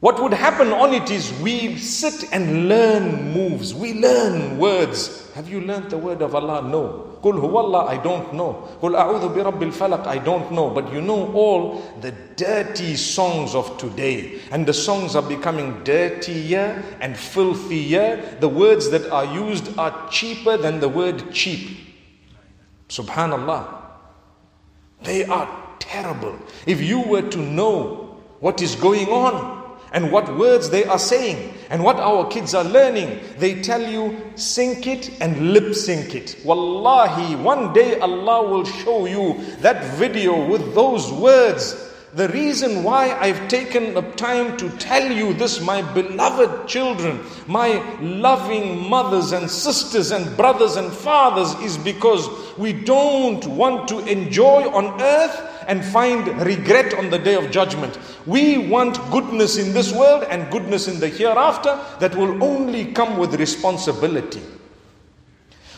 What 0.00 0.22
would 0.22 0.32
happen 0.32 0.72
on 0.72 0.94
it 0.94 1.10
is 1.10 1.30
we 1.40 1.76
sit 1.76 2.32
and 2.32 2.70
learn 2.70 3.32
moves. 3.32 3.74
We 3.74 3.92
learn 3.92 4.56
words. 4.56 5.30
Have 5.34 5.50
you 5.50 5.60
learned 5.60 5.90
the 5.90 5.98
word 5.98 6.22
of 6.22 6.34
Allah? 6.34 6.62
No. 6.62 7.18
Qul 7.22 7.34
huwallah, 7.34 7.86
I 7.86 8.02
don't 8.02 8.32
know. 8.32 8.66
Qul 8.80 8.96
a'udhu 8.96 9.34
bi 9.34 9.42
rabbil 9.42 10.06
I 10.06 10.16
don't 10.16 10.50
know. 10.52 10.70
But 10.70 10.90
you 10.90 11.02
know 11.02 11.30
all 11.34 11.82
the 12.00 12.12
dirty 12.36 12.96
songs 12.96 13.54
of 13.54 13.76
today. 13.76 14.40
And 14.50 14.66
the 14.66 14.72
songs 14.72 15.14
are 15.16 15.22
becoming 15.22 15.84
dirtier 15.84 16.82
and 17.00 17.14
filthier. 17.14 18.38
The 18.40 18.48
words 18.48 18.88
that 18.90 19.10
are 19.10 19.26
used 19.26 19.76
are 19.78 20.08
cheaper 20.08 20.56
than 20.56 20.80
the 20.80 20.88
word 20.88 21.30
cheap. 21.30 21.76
Subhanallah. 22.88 23.79
They 25.02 25.24
are 25.24 25.48
terrible. 25.78 26.38
If 26.66 26.80
you 26.80 27.00
were 27.00 27.28
to 27.30 27.38
know 27.38 28.16
what 28.40 28.62
is 28.62 28.74
going 28.74 29.08
on 29.08 29.78
and 29.92 30.12
what 30.12 30.36
words 30.38 30.70
they 30.70 30.84
are 30.84 30.98
saying 30.98 31.52
and 31.68 31.82
what 31.82 31.96
our 31.96 32.28
kids 32.28 32.54
are 32.54 32.64
learning, 32.64 33.20
they 33.38 33.60
tell 33.62 33.82
you 33.82 34.32
sync 34.36 34.86
it 34.86 35.10
and 35.20 35.52
lip 35.52 35.74
sync 35.74 36.14
it. 36.14 36.36
Wallahi, 36.44 37.36
one 37.36 37.72
day 37.72 37.98
Allah 37.98 38.48
will 38.48 38.64
show 38.64 39.06
you 39.06 39.40
that 39.60 39.82
video 39.96 40.46
with 40.46 40.74
those 40.74 41.10
words 41.12 41.89
the 42.14 42.28
reason 42.28 42.82
why 42.82 43.16
I've 43.20 43.46
taken 43.46 43.94
the 43.94 44.02
time 44.12 44.56
to 44.56 44.68
tell 44.78 45.12
you 45.12 45.32
this, 45.32 45.60
my 45.60 45.80
beloved 45.92 46.66
children, 46.66 47.20
my 47.46 47.80
loving 48.00 48.88
mothers 48.88 49.30
and 49.30 49.48
sisters 49.48 50.10
and 50.10 50.36
brothers 50.36 50.74
and 50.74 50.92
fathers, 50.92 51.54
is 51.60 51.78
because 51.78 52.28
we 52.58 52.72
don't 52.72 53.46
want 53.46 53.86
to 53.88 54.00
enjoy 54.10 54.68
on 54.70 55.00
earth 55.00 55.64
and 55.68 55.84
find 55.84 56.26
regret 56.44 56.94
on 56.94 57.10
the 57.10 57.18
day 57.18 57.36
of 57.36 57.52
judgment. 57.52 57.96
We 58.26 58.68
want 58.68 58.98
goodness 59.12 59.56
in 59.56 59.72
this 59.72 59.92
world 59.92 60.24
and 60.24 60.50
goodness 60.50 60.88
in 60.88 60.98
the 60.98 61.08
hereafter 61.08 61.78
that 62.00 62.16
will 62.16 62.42
only 62.42 62.92
come 62.92 63.18
with 63.18 63.34
responsibility. 63.34 64.42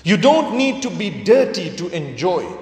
You 0.03 0.17
don't 0.17 0.57
need 0.57 0.83
to 0.83 0.91
be 0.91 1.11
dirty 1.11 1.77
to 1.77 1.89
enjoy. 1.89 2.62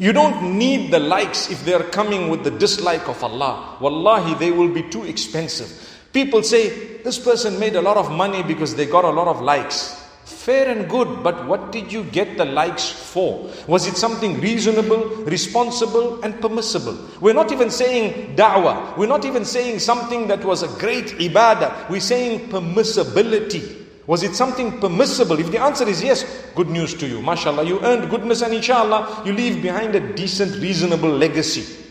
You 0.00 0.12
don't 0.12 0.56
need 0.56 0.92
the 0.92 1.00
likes 1.00 1.50
if 1.50 1.64
they 1.64 1.74
are 1.74 1.82
coming 1.82 2.28
with 2.28 2.44
the 2.44 2.52
dislike 2.52 3.08
of 3.08 3.22
Allah. 3.24 3.76
Wallahi, 3.80 4.34
they 4.34 4.52
will 4.52 4.72
be 4.72 4.84
too 4.84 5.04
expensive. 5.04 5.68
People 6.12 6.44
say, 6.44 6.98
this 7.02 7.18
person 7.18 7.58
made 7.58 7.74
a 7.74 7.82
lot 7.82 7.96
of 7.96 8.10
money 8.12 8.44
because 8.44 8.76
they 8.76 8.86
got 8.86 9.04
a 9.04 9.10
lot 9.10 9.26
of 9.26 9.40
likes. 9.40 9.94
Fair 10.24 10.68
and 10.68 10.88
good, 10.88 11.24
but 11.24 11.46
what 11.48 11.72
did 11.72 11.92
you 11.92 12.04
get 12.04 12.36
the 12.38 12.44
likes 12.44 12.88
for? 12.88 13.50
Was 13.66 13.86
it 13.88 13.96
something 13.96 14.40
reasonable, 14.40 15.04
responsible, 15.24 16.22
and 16.22 16.40
permissible? 16.40 16.96
We're 17.20 17.34
not 17.34 17.50
even 17.50 17.70
saying 17.70 18.36
da'wah. 18.36 18.96
We're 18.96 19.08
not 19.08 19.24
even 19.24 19.44
saying 19.44 19.80
something 19.80 20.28
that 20.28 20.44
was 20.44 20.62
a 20.62 20.68
great 20.78 21.06
ibadah. 21.06 21.90
We're 21.90 22.00
saying 22.00 22.50
permissibility. 22.50 23.87
Was 24.08 24.22
it 24.22 24.34
something 24.34 24.80
permissible? 24.80 25.38
If 25.38 25.52
the 25.52 25.60
answer 25.60 25.86
is 25.86 26.02
yes, 26.02 26.24
good 26.54 26.70
news 26.70 26.94
to 26.94 27.06
you. 27.06 27.20
MashaAllah, 27.20 27.66
you 27.68 27.78
earned 27.82 28.10
goodness 28.10 28.40
and 28.42 28.54
inshallah, 28.54 29.22
you 29.24 29.32
leave 29.32 29.62
behind 29.62 29.94
a 29.94 30.00
decent, 30.14 30.60
reasonable 30.62 31.10
legacy. 31.10 31.84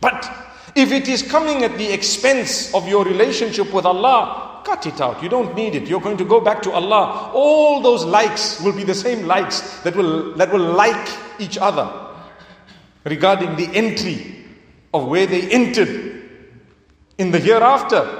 But 0.00 0.30
If 0.74 0.92
it 0.92 1.08
is 1.08 1.22
coming 1.22 1.64
at 1.64 1.76
the 1.76 1.92
expense 1.92 2.72
of 2.74 2.86
your 2.88 3.04
relationship 3.04 3.72
with 3.72 3.84
Allah, 3.84 4.62
cut 4.64 4.86
it 4.86 5.00
out. 5.00 5.22
You 5.22 5.28
don't 5.28 5.54
need 5.54 5.74
it. 5.74 5.88
You're 5.88 6.00
going 6.00 6.16
to 6.18 6.24
go 6.24 6.40
back 6.40 6.62
to 6.62 6.70
Allah. 6.70 7.30
All 7.34 7.80
those 7.80 8.04
likes 8.04 8.60
will 8.60 8.72
be 8.72 8.84
the 8.84 8.94
same 8.94 9.26
likes 9.26 9.80
that 9.80 9.96
will, 9.96 10.34
that 10.36 10.52
will 10.52 10.72
like 10.74 11.08
each 11.38 11.58
other 11.58 11.90
regarding 13.04 13.56
the 13.56 13.66
entry 13.74 14.44
of 14.94 15.06
where 15.08 15.26
they 15.26 15.50
entered 15.50 16.22
in 17.18 17.30
the 17.30 17.38
hereafter. 17.38 18.19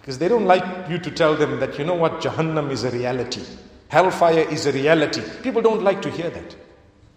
Because 0.00 0.18
they 0.18 0.28
don't 0.28 0.46
like 0.46 0.88
you 0.88 0.98
to 0.98 1.10
tell 1.10 1.36
them 1.36 1.60
that, 1.60 1.78
you 1.78 1.84
know 1.84 1.94
what, 1.94 2.20
Jahannam 2.20 2.70
is 2.70 2.84
a 2.84 2.90
reality. 2.90 3.42
Hellfire 3.88 4.48
is 4.50 4.66
a 4.66 4.72
reality. 4.72 5.22
People 5.42 5.62
don't 5.62 5.82
like 5.82 6.00
to 6.02 6.10
hear 6.10 6.30
that. 6.30 6.56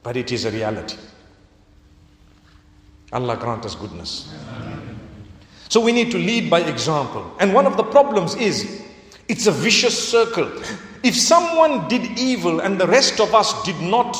But 0.02 0.18
it 0.18 0.32
is 0.32 0.46
a 0.46 0.52
reality. 0.52 0.98
Allah 3.14 3.38
grant 3.38 3.66
us 3.66 3.76
goodness. 3.76 4.34
So 5.70 5.80
we 5.80 5.92
need 5.92 6.12
to 6.12 6.18
lead 6.18 6.50
by 6.50 6.62
example. 6.62 7.34
And 7.40 7.54
one 7.54 7.66
of 7.66 7.78
the 7.78 7.84
problems 7.84 8.36
is 8.36 8.84
it's 9.28 9.48
a 9.48 9.52
vicious 9.52 9.98
circle. 10.12 10.52
If 11.04 11.16
someone 11.16 11.88
did 11.88 12.20
evil 12.20 12.60
and 12.60 12.80
the 12.80 12.88
rest 12.88 13.20
of 13.20 13.34
us 13.34 13.64
did 13.64 13.80
not 13.80 14.18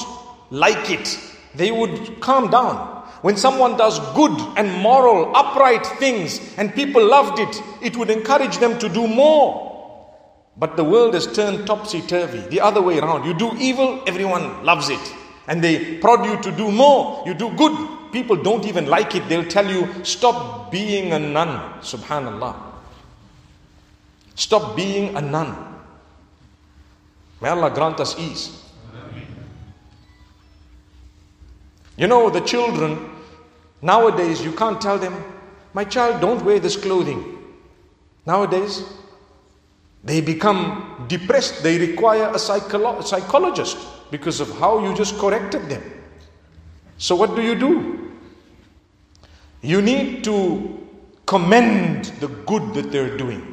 like 0.52 0.90
it, 0.90 1.20
they 1.56 1.72
would 1.72 2.20
calm 2.22 2.50
down. 2.50 3.03
When 3.24 3.38
someone 3.38 3.78
does 3.78 4.00
good 4.16 4.38
and 4.58 4.70
moral, 4.82 5.34
upright 5.34 5.88
things 5.98 6.42
and 6.58 6.76
people 6.76 7.08
loved 7.08 7.40
it, 7.40 7.64
it 7.82 7.96
would 7.96 8.10
encourage 8.10 8.58
them 8.58 8.78
to 8.80 8.90
do 8.90 9.08
more. 9.08 9.72
But 10.58 10.76
the 10.76 10.84
world 10.84 11.14
has 11.14 11.26
turned 11.32 11.66
topsy 11.66 12.02
turvy, 12.02 12.40
the 12.50 12.60
other 12.60 12.82
way 12.82 13.00
around. 13.00 13.26
You 13.26 13.34
do 13.34 13.56
evil, 13.58 14.04
everyone 14.08 14.66
loves 14.66 14.90
it. 14.90 15.00
And 15.48 15.64
they 15.64 16.00
prod 16.00 16.26
you 16.26 16.42
to 16.42 16.52
do 16.52 16.70
more. 16.70 17.24
You 17.26 17.34
do 17.34 17.50
good, 17.56 18.12
people 18.12 18.36
don't 18.36 18.66
even 18.66 18.88
like 18.88 19.16
it. 19.16 19.30
They'll 19.30 19.48
tell 19.48 19.72
you, 19.72 19.88
stop 20.04 20.70
being 20.70 21.14
a 21.14 21.20
nun. 21.20 21.80
Subhanallah. 21.80 22.56
Stop 24.36 24.76
being 24.76 25.16
a 25.16 25.22
nun. 25.22 25.56
May 27.42 27.48
Allah 27.48 27.72
grant 27.72 28.02
us 28.02 28.20
ease. 28.20 28.60
You 31.96 32.08
know, 32.08 32.30
the 32.30 32.42
children, 32.42 33.13
nowadays, 33.84 34.44
you 34.44 34.52
can't 34.54 34.82
tell 34.82 34.98
them, 34.98 35.14
my 35.74 35.84
child, 35.84 36.22
don't 36.22 36.44
wear 36.44 36.60
this 36.60 36.76
clothing. 36.76 37.38
Nowadays, 38.26 38.84
they 40.04 40.22
become 40.22 41.06
depressed. 41.08 41.62
They 41.64 41.78
require 41.78 42.30
a 42.30 42.36
psycholo- 42.36 43.04
psychologist 43.04 43.78
because 44.12 44.40
of 44.40 44.50
how 44.58 44.86
you 44.86 44.96
just 44.96 45.18
corrected 45.18 45.70
them. 45.70 45.84
So, 46.98 47.16
what 47.16 47.36
do 47.36 47.42
you 47.42 47.56
do? 47.56 48.12
You 49.62 49.82
need 49.82 50.24
to 50.26 50.88
commend 51.26 52.06
the 52.20 52.28
good 52.28 52.74
that 52.76 52.92
they're 52.92 53.18
doing. 53.18 53.50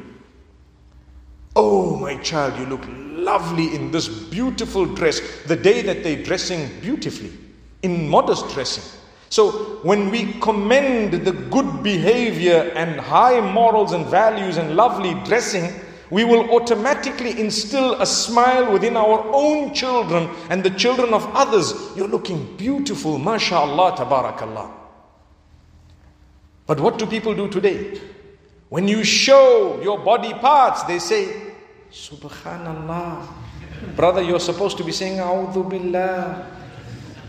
Oh, 1.55 1.95
my 1.97 2.15
child, 2.17 2.57
you 2.59 2.65
look 2.65 2.85
lovely 2.87 3.75
in 3.75 3.91
this 3.91 4.07
beautiful 4.07 4.85
dress. 4.85 5.19
The 5.47 5.55
day 5.55 5.81
that 5.81 6.03
they're 6.03 6.23
dressing 6.23 6.69
beautifully, 6.81 7.31
in 7.81 8.09
modest 8.09 8.49
dressing. 8.49 9.00
So, 9.31 9.79
when 9.81 10.11
we 10.11 10.33
commend 10.41 11.13
the 11.13 11.31
good 11.31 11.81
behavior 11.81 12.69
and 12.75 12.99
high 12.99 13.39
morals 13.39 13.93
and 13.93 14.05
values 14.07 14.57
and 14.57 14.75
lovely 14.75 15.13
dressing, 15.23 15.71
we 16.09 16.25
will 16.25 16.51
automatically 16.51 17.39
instill 17.39 17.93
a 18.01 18.05
smile 18.05 18.73
within 18.73 18.97
our 18.97 19.23
own 19.33 19.73
children 19.73 20.29
and 20.49 20.61
the 20.61 20.69
children 20.71 21.13
of 21.13 21.25
others. 21.33 21.73
You're 21.95 22.09
looking 22.09 22.57
beautiful, 22.57 23.17
mashallah, 23.17 23.95
tabarakallah. 23.95 24.69
But 26.67 26.81
what 26.81 26.99
do 26.99 27.05
people 27.05 27.33
do 27.33 27.47
today? 27.47 28.01
When 28.67 28.89
you 28.89 29.05
show 29.05 29.79
your 29.81 29.99
body 29.99 30.33
parts, 30.33 30.83
they 30.83 30.99
say, 30.99 31.53
Subhanallah. 31.89 33.25
Brother, 33.95 34.21
you're 34.21 34.41
supposed 34.41 34.77
to 34.77 34.83
be 34.83 34.91
saying, 34.91 35.19
A'udhu 35.19 35.69
Billah. 35.69 36.47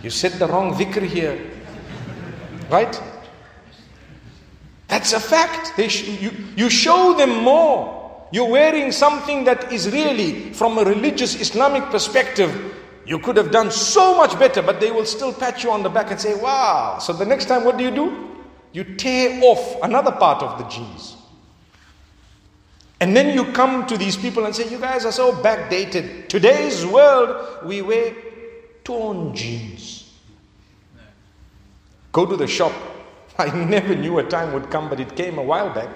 You 0.02 0.10
said 0.10 0.32
the 0.32 0.48
wrong 0.48 0.74
dhikr 0.74 1.06
here. 1.06 1.51
Right? 2.72 3.02
That's 4.88 5.12
a 5.12 5.20
fact. 5.20 5.78
Sh- 5.90 6.08
you, 6.08 6.32
you 6.56 6.70
show 6.70 7.14
them 7.14 7.44
more. 7.44 8.26
You're 8.32 8.48
wearing 8.48 8.92
something 8.92 9.44
that 9.44 9.70
is 9.70 9.90
really, 9.90 10.54
from 10.54 10.78
a 10.78 10.84
religious 10.84 11.38
Islamic 11.38 11.84
perspective, 11.90 12.74
you 13.04 13.18
could 13.18 13.36
have 13.36 13.50
done 13.50 13.70
so 13.70 14.16
much 14.16 14.38
better, 14.38 14.62
but 14.62 14.80
they 14.80 14.90
will 14.90 15.04
still 15.04 15.34
pat 15.34 15.62
you 15.62 15.70
on 15.70 15.82
the 15.82 15.90
back 15.90 16.10
and 16.10 16.18
say, 16.18 16.34
Wow. 16.34 16.98
So 16.98 17.12
the 17.12 17.26
next 17.26 17.44
time, 17.44 17.64
what 17.64 17.76
do 17.76 17.84
you 17.84 17.90
do? 17.90 18.38
You 18.72 18.84
tear 18.84 19.38
off 19.42 19.82
another 19.82 20.12
part 20.12 20.42
of 20.42 20.58
the 20.58 20.64
jeans. 20.64 21.16
And 23.00 23.14
then 23.14 23.34
you 23.34 23.52
come 23.52 23.86
to 23.86 23.98
these 23.98 24.16
people 24.16 24.46
and 24.46 24.56
say, 24.56 24.70
You 24.70 24.78
guys 24.78 25.04
are 25.04 25.12
so 25.12 25.32
backdated. 25.32 26.30
Today's 26.30 26.86
world, 26.86 27.66
we 27.66 27.82
wear 27.82 28.14
torn 28.82 29.34
jeans. 29.34 30.01
Go 32.12 32.26
to 32.26 32.36
the 32.36 32.46
shop. 32.46 32.72
I 33.38 33.48
never 33.64 33.94
knew 33.94 34.18
a 34.18 34.24
time 34.24 34.52
would 34.52 34.70
come, 34.70 34.88
but 34.88 35.00
it 35.00 35.16
came 35.16 35.38
a 35.38 35.42
while 35.42 35.72
back. 35.74 35.88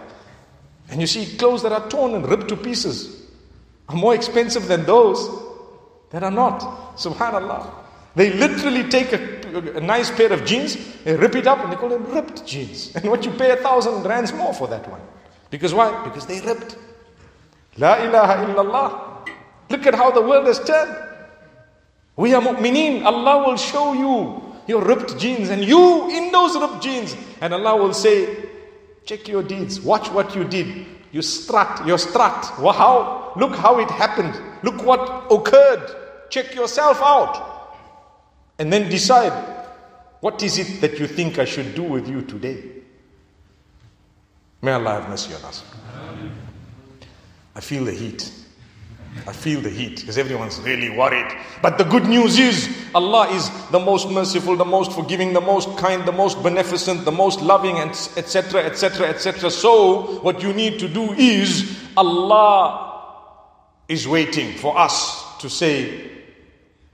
And 0.89 1.01
you 1.01 1.07
see 1.07 1.37
clothes 1.37 1.63
that 1.63 1.73
are 1.73 1.89
torn 1.89 2.15
and 2.15 2.27
ripped 2.29 2.49
to 2.49 2.57
pieces 2.57 3.27
are 3.89 3.97
more 3.97 4.15
expensive 4.15 4.67
than 4.69 4.85
those 4.85 5.29
that 6.11 6.23
are 6.23 6.31
not. 6.31 6.61
Subhanallah. 6.97 7.71
They 8.15 8.33
literally 8.33 8.89
take 8.89 9.13
a, 9.13 9.77
a, 9.77 9.81
nice 9.81 10.11
pair 10.11 10.33
of 10.33 10.47
jeans, 10.47 10.77
they 11.05 11.15
rip 11.17 11.35
it 11.35 11.47
up, 11.47 11.59
and 11.59 11.71
they 11.73 11.77
call 11.77 11.91
them 11.91 12.05
ripped 12.07 12.47
jeans. 12.47 12.93
And 12.97 13.11
what 13.11 13.25
you 13.25 13.31
pay 13.33 13.51
a 13.51 13.57
thousand 13.57 14.05
rands 14.05 14.33
more 14.33 14.55
for 14.55 14.69
that 14.69 14.89
one. 14.91 15.01
Because 15.51 15.75
why? 15.75 16.05
Because 16.05 16.27
they 16.27 16.41
ripped. 16.41 16.77
La 17.77 17.97
ilaha 17.97 18.47
illallah. 18.47 19.29
Look 19.69 19.87
at 19.87 19.95
how 19.95 20.11
the 20.11 20.23
world 20.23 20.47
has 20.47 20.63
turned. 20.65 20.97
We 22.17 22.33
are 22.33 22.41
mu'mineen. 22.41 23.05
Allah 23.05 23.47
will 23.47 23.57
show 23.57 23.93
you 23.93 24.46
your 24.67 24.83
ripped 24.85 25.19
jeans 25.19 25.49
and 25.51 25.65
you 25.65 26.11
in 26.11 26.33
those 26.33 26.57
ripped 26.59 26.83
jeans. 26.83 27.17
And 27.41 27.55
Allah 27.55 27.77
will 27.77 27.95
say, 27.95 28.49
check 29.05 29.29
your 29.29 29.43
deeds. 29.43 29.81
Watch 29.81 30.11
what 30.11 30.35
you 30.35 30.45
did. 30.45 30.87
You 31.13 31.23
strut, 31.23 31.87
your 31.87 31.99
strut. 31.99 32.59
Well, 32.61 32.73
how? 32.73 33.33
Look 33.37 33.55
how 33.55 33.79
it 33.79 33.91
happened. 33.91 34.39
Look 34.63 34.85
what 34.85 35.27
occurred. 35.31 35.95
Check 36.31 36.55
yourself 36.55 37.01
out. 37.01 37.75
And 38.59 38.73
then 38.73 38.91
decide 38.91 39.33
what 40.21 40.43
is 40.43 40.59
it 40.59 40.81
that 40.81 40.99
you 40.99 41.07
think 41.07 41.39
I 41.39 41.45
should 41.45 41.75
do 41.75 41.83
with 41.83 42.09
you 42.09 42.23
today. 42.23 42.65
May 44.63 44.73
Allah 44.73 45.01
have 45.01 45.09
mercy 45.09 45.35
on 45.35 45.43
us. 45.43 45.63
I 47.55 47.61
feel 47.61 47.85
the 47.85 47.93
heat. 47.93 48.31
I 49.27 49.33
feel 49.33 49.61
the 49.61 49.71
heat 49.71 50.01
because 50.01 50.19
everyone's 50.19 50.61
really 50.61 50.91
worried. 50.91 51.27
But 51.63 51.79
the 51.79 51.85
good 51.85 52.07
news 52.07 52.39
is 52.39 52.69
Allah 52.95 53.29
is 53.31 53.51
the 53.71 53.79
most 53.79 54.11
merciful, 54.11 54.57
the 54.57 54.65
most 54.65 54.93
forgiving, 54.93 55.33
the 55.33 55.41
most 55.41 55.77
kind, 55.79 56.07
the 56.07 56.13
most 56.13 56.43
beneficent, 56.43 57.05
the 57.05 57.13
most 57.13 57.41
loving, 57.41 57.79
and 57.79 57.91
etc. 58.17 58.65
etc. 58.65 59.09
etc. 59.09 59.51
So, 59.51 60.21
what 60.21 60.43
you 60.43 60.53
need 60.53 60.79
to 60.81 60.89
do 60.89 61.13
is 61.13 61.79
Allah 61.97 63.43
is 63.89 64.07
waiting 64.07 64.55
for 64.55 64.77
us 64.79 65.39
to 65.39 65.49
say, 65.51 66.11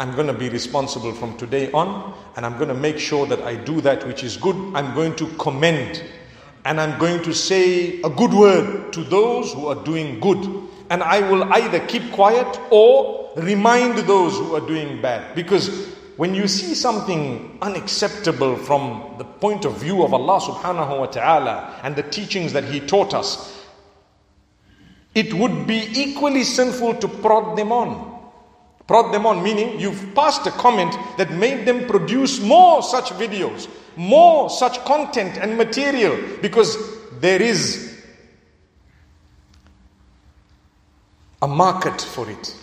I'm 0.01 0.15
going 0.15 0.27
to 0.27 0.33
be 0.33 0.49
responsible 0.49 1.13
from 1.13 1.37
today 1.37 1.71
on, 1.73 2.15
and 2.37 2.47
I'm 2.47 2.57
going 2.57 2.69
to 2.69 2.75
make 2.75 2.99
sure 2.99 3.27
that 3.27 3.41
I 3.43 3.57
do 3.57 3.81
that 3.83 4.07
which 4.07 4.25
is 4.25 4.37
good. 4.37 4.57
I'm 4.75 4.95
going 4.95 5.17
to 5.17 5.27
commend, 5.39 6.03
and 6.65 6.81
I'm 6.81 6.99
going 6.99 7.23
to 7.25 7.35
say 7.35 8.01
a 8.01 8.11
good 8.11 8.33
word 8.33 8.93
to 8.95 9.05
those 9.05 9.53
who 9.53 9.67
are 9.67 9.85
doing 9.85 10.19
good 10.19 10.69
and 10.93 11.03
I 11.03 11.21
will 11.27 11.51
either 11.55 11.81
keep 11.87 12.13
quiet 12.13 12.61
or 12.71 13.33
remind 13.37 13.97
those 14.01 14.37
who 14.37 14.55
are 14.55 14.61
doing 14.61 15.01
bad. 15.01 15.35
Because 15.35 15.89
when 16.19 16.35
you 16.35 16.47
see 16.47 16.75
something 16.75 17.57
unacceptable 17.63 18.57
from 18.57 19.15
the 19.17 19.25
point 19.25 19.65
of 19.65 19.79
view 19.79 20.03
of 20.03 20.13
Allah 20.13 20.39
subhanahu 20.39 20.99
wa 21.01 21.07
ta'ala 21.07 21.81
and 21.83 21.97
the 21.97 22.03
teachings 22.03 22.53
that 22.53 22.65
He 22.65 22.79
taught 22.79 23.15
us, 23.15 23.65
it 25.15 25.33
would 25.33 25.67
be 25.67 25.89
equally 25.95 26.45
sinful 26.45 26.97
to 26.97 27.09
prod 27.09 27.57
them 27.57 27.73
on. 27.73 28.21
Prod 28.87 29.15
them 29.15 29.25
on, 29.25 29.43
meaning 29.43 29.81
you've 29.81 30.15
passed 30.15 30.47
a 30.47 30.51
comment 30.51 30.95
that 31.17 31.33
made 31.33 31.67
them 31.67 31.87
produce 31.87 32.39
more 32.39 32.83
such 32.83 33.09
videos, 33.13 33.67
more 33.97 34.51
such 34.51 34.85
content 34.85 35.39
and 35.39 35.57
material, 35.57 36.19
because 36.43 36.77
there 37.21 37.41
is 37.41 37.92
a 41.43 41.49
market 41.49 42.01
for 42.01 42.31
it. 42.31 42.57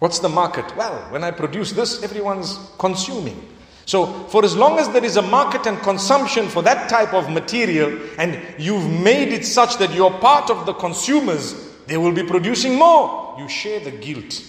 What's 0.00 0.18
the 0.18 0.30
market? 0.30 0.74
Well, 0.76 0.96
when 1.10 1.22
I 1.22 1.30
produce 1.30 1.72
this, 1.72 2.02
everyone's 2.02 2.58
consuming. 2.78 3.46
So, 3.84 4.06
for 4.06 4.44
as 4.44 4.56
long 4.56 4.78
as 4.78 4.88
there 4.88 5.04
is 5.04 5.16
a 5.16 5.22
market 5.22 5.66
and 5.66 5.78
consumption 5.80 6.48
for 6.48 6.62
that 6.62 6.88
type 6.88 7.12
of 7.12 7.30
material, 7.30 7.98
and 8.18 8.40
you've 8.58 8.88
made 8.88 9.32
it 9.32 9.44
such 9.44 9.76
that 9.78 9.92
you're 9.92 10.12
part 10.12 10.48
of 10.48 10.64
the 10.64 10.72
consumers, 10.72 11.54
they 11.86 11.98
will 11.98 12.12
be 12.12 12.22
producing 12.22 12.76
more. 12.76 13.34
You 13.38 13.48
share 13.48 13.80
the 13.80 13.90
guilt. 13.90 14.42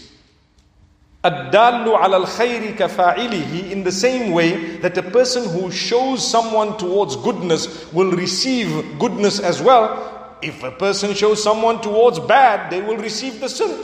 Addallu 1.24 2.00
al 2.00 2.26
khairi 2.26 2.78
kafa'ilihi, 2.78 3.72
in 3.72 3.84
the 3.84 3.92
same 3.92 4.32
way 4.32 4.78
that 4.78 4.98
a 4.98 5.04
person 5.04 5.50
who 5.50 5.72
shows 5.72 6.26
someone 6.26 6.78
towards 6.78 7.16
goodness 7.18 7.92
will 7.92 8.12
receive 8.12 8.98
goodness 9.00 9.40
as 9.40 9.62
well. 9.62 10.21
If 10.42 10.64
a 10.64 10.72
person 10.72 11.14
shows 11.14 11.42
someone 11.42 11.82
towards 11.82 12.20
bad, 12.20 12.72
they 12.72 12.82
will 12.82 12.98
receive 12.98 13.40
the 13.40 13.50
sin. 13.50 13.78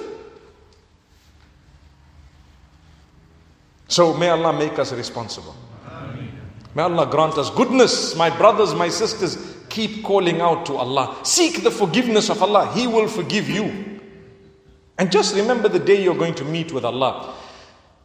So 3.88 4.13
may 4.13 4.30
Allah 4.30 4.54
make 4.54 4.78
us 4.80 4.91
responsible. 4.91 5.56
May 6.76 6.84
Allah 6.84 7.08
grant 7.10 7.38
us 7.38 7.50
goodness. 7.50 8.15
My 8.15 8.30
brothers, 8.30 8.76
my 8.76 8.89
sisters, 8.89 9.38
keep 9.70 10.04
calling 10.04 10.41
out 10.41 10.65
to 10.67 10.76
Allah. 10.76 11.17
Seek 11.24 11.63
the 11.63 11.72
forgiveness 11.72 12.30
of 12.30 12.41
Allah. 12.43 12.72
He 12.74 12.86
will 12.86 13.08
forgive 13.08 13.50
you. 13.50 14.00
And 14.98 15.12
just 15.12 15.36
remember 15.36 15.70
the 15.70 15.80
day 15.80 16.02
you're 16.04 16.15
going 16.17 16.36
to 16.36 16.46
meet 16.46 16.72
with 16.72 16.84
Allah. 16.86 17.34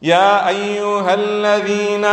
يا 0.02 0.48
أيها 0.48 1.14
الذين 1.14 2.04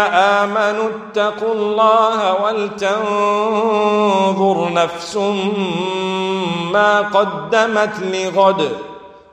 آمنوا 0.41 0.89
اتقوا 0.89 1.54
الله 1.54 2.41
ولتنظر 2.43 3.93
نفس 4.73 5.17
ما 6.73 7.01
قدمت 7.01 7.99
لغد 7.99 8.71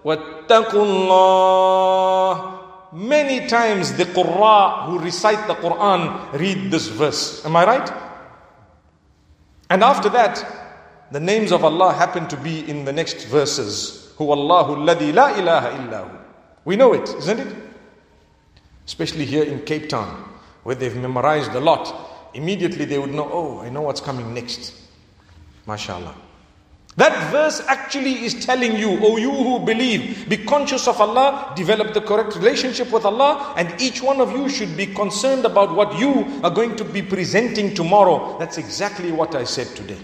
واتقوا 0.05 0.85
الله 0.85 2.53
Many 2.95 3.47
times 3.49 3.95
the 3.95 4.05
Qurra 4.05 4.85
who 4.85 4.99
recite 4.99 5.47
the 5.47 5.55
Quran 5.55 6.31
read 6.38 6.71
this 6.71 6.88
verse. 6.88 7.42
Am 7.47 7.57
I 7.57 7.64
right? 7.64 7.90
And 9.71 9.83
after 9.83 10.11
that, 10.11 10.45
the 11.11 11.18
names 11.21 11.53
of 11.53 11.64
Allah 11.64 11.95
happen 11.95 12.29
to 12.29 12.37
be 12.37 12.68
in 12.68 12.85
the 12.85 12.92
next 12.92 13.25
verses. 13.25 14.12
هو 14.21 14.35
الله 14.35 14.75
الذي 14.75 15.12
لا 15.12 15.31
إله 15.38 15.77
إلا 15.77 16.01
هو. 16.01 16.09
We 16.66 16.77
know 16.77 16.92
it, 16.92 17.09
isn't 17.16 17.40
it? 17.40 17.65
Especially 18.88 19.26
here 19.26 19.43
in 19.43 19.62
Cape 19.65 19.89
Town, 19.89 20.08
where 20.63 20.73
they've 20.73 20.95
memorized 20.95 21.52
a 21.52 21.60
lot. 21.60 22.32
Immediately 22.34 22.86
they 22.86 22.97
would 22.97 23.13
know, 23.13 23.30
oh, 23.32 23.60
I 23.60 23.69
know 23.69 23.82
what's 23.82 24.02
coming 24.02 24.34
next. 24.34 24.73
MashaAllah. 25.67 26.15
That 26.95 27.32
verse 27.32 27.62
actually 27.67 28.26
is 28.26 28.43
telling 28.43 28.76
you, 28.76 28.97
oh, 29.02 29.17
you 29.17 29.30
who 29.30 29.60
believe, 29.60 30.28
be 30.28 30.38
conscious 30.38 30.88
of 30.88 31.00
Allah, 31.00 31.54
develop 31.56 31.93
the 31.93 32.02
correct 32.02 32.36
relationship 32.38 32.91
with 32.91 33.06
Allah, 33.06 33.54
and 33.56 33.80
each 33.80 34.02
one 34.02 34.19
of 34.19 34.32
you 34.32 34.50
should 34.50 34.76
be 34.76 34.88
concerned 34.88 35.45
about 35.45 35.76
what 35.76 36.00
you 36.00 36.41
are 36.43 36.50
going 36.50 36.76
to 36.78 36.84
be 36.84 37.04
presenting 37.04 37.76
tomorrow. 37.76 38.39
That's 38.39 38.58
exactly 38.58 39.12
what 39.12 39.36
I 39.36 39.43
said 39.43 39.67
today 39.76 40.00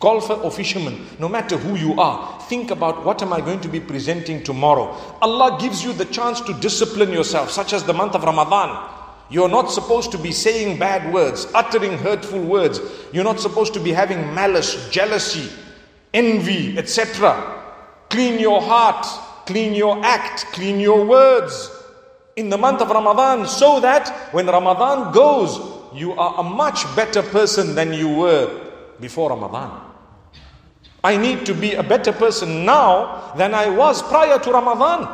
golfer 0.00 0.32
or 0.32 0.50
fisherman, 0.50 1.06
no 1.18 1.28
matter 1.28 1.58
who 1.58 1.76
you 1.76 2.00
are, 2.00 2.40
think 2.48 2.70
about 2.70 3.04
what 3.04 3.22
am 3.22 3.32
I 3.34 3.40
going 3.40 3.60
to 3.60 3.68
be 3.68 3.78
presenting 3.78 4.42
tomorrow. 4.42 4.96
Allah 5.20 5.58
gives 5.60 5.84
you 5.84 5.92
the 5.92 6.06
chance 6.06 6.40
to 6.40 6.54
discipline 6.54 7.12
yourself, 7.12 7.50
such 7.50 7.74
as 7.74 7.84
the 7.84 7.92
month 7.92 8.14
of 8.14 8.24
Ramadan. 8.24 8.88
You're 9.28 9.48
not 9.48 9.70
supposed 9.70 10.10
to 10.12 10.18
be 10.18 10.32
saying 10.32 10.78
bad 10.78 11.12
words, 11.12 11.46
uttering 11.54 11.98
hurtful 11.98 12.40
words. 12.42 12.80
You're 13.12 13.24
not 13.24 13.38
supposed 13.40 13.74
to 13.74 13.80
be 13.80 13.92
having 13.92 14.34
malice, 14.34 14.88
jealousy, 14.90 15.48
envy, 16.14 16.76
etc. 16.78 17.62
Clean 18.08 18.40
your 18.40 18.60
heart, 18.60 19.06
clean 19.46 19.74
your 19.74 20.02
act, 20.04 20.46
clean 20.46 20.80
your 20.80 21.04
words 21.04 21.70
in 22.36 22.48
the 22.48 22.58
month 22.58 22.80
of 22.80 22.88
Ramadan 22.88 23.46
so 23.46 23.80
that 23.80 24.08
when 24.32 24.46
Ramadan 24.46 25.12
goes, 25.12 25.60
you 25.94 26.12
are 26.14 26.40
a 26.40 26.42
much 26.42 26.84
better 26.96 27.22
person 27.22 27.74
than 27.74 27.92
you 27.92 28.08
were 28.08 28.70
before 28.98 29.30
Ramadan. 29.30 29.89
I 31.03 31.17
need 31.17 31.45
to 31.45 31.53
be 31.53 31.73
a 31.73 31.83
better 31.83 32.11
person 32.11 32.65
now 32.65 33.33
than 33.37 33.53
I 33.53 33.69
was 33.69 34.01
prior 34.01 34.39
to 34.39 34.51
Ramadan. 34.51 35.07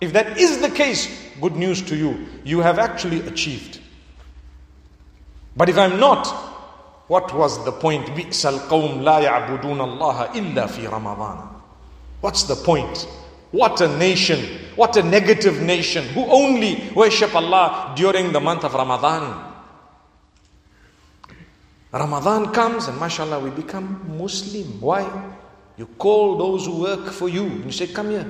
If 0.00 0.12
that 0.14 0.36
is 0.36 0.60
the 0.60 0.70
case, 0.70 1.06
good 1.40 1.54
news 1.54 1.80
to 1.82 1.96
you. 1.96 2.26
You 2.44 2.60
have 2.60 2.80
actually 2.80 3.20
achieved. 3.28 3.78
But 5.56 5.68
if 5.68 5.78
I'm 5.78 6.00
not, 6.00 6.26
what 7.06 7.32
was 7.34 7.64
the 7.64 7.72
point? 7.72 8.06
بئس 8.06 8.46
القوم 8.46 9.02
لا 9.02 9.18
يعبدون 9.18 9.80
الله 9.80 10.34
إلا 10.34 10.66
في 10.66 10.88
رمضان. 10.88 11.48
What's 12.20 12.42
the 12.44 12.56
point? 12.56 13.06
What 13.52 13.80
a 13.80 13.98
nation, 13.98 14.40
what 14.76 14.96
a 14.96 15.02
negative 15.02 15.60
nation 15.60 16.04
who 16.14 16.24
only 16.24 16.90
worship 16.96 17.34
Allah 17.34 17.92
during 17.94 18.32
the 18.32 18.40
month 18.40 18.64
of 18.64 18.72
Ramadan. 18.74 19.52
Ramadan 21.91 22.51
comes 22.53 22.87
and 22.87 22.99
mashallah 22.99 23.39
we 23.39 23.49
become 23.49 24.17
Muslim. 24.17 24.81
Why? 24.81 25.07
You 25.77 25.85
call 25.97 26.37
those 26.37 26.65
who 26.65 26.81
work 26.81 27.07
for 27.11 27.29
you 27.29 27.43
and 27.43 27.65
you 27.65 27.71
say, 27.71 27.87
Come 27.87 28.09
here. 28.09 28.25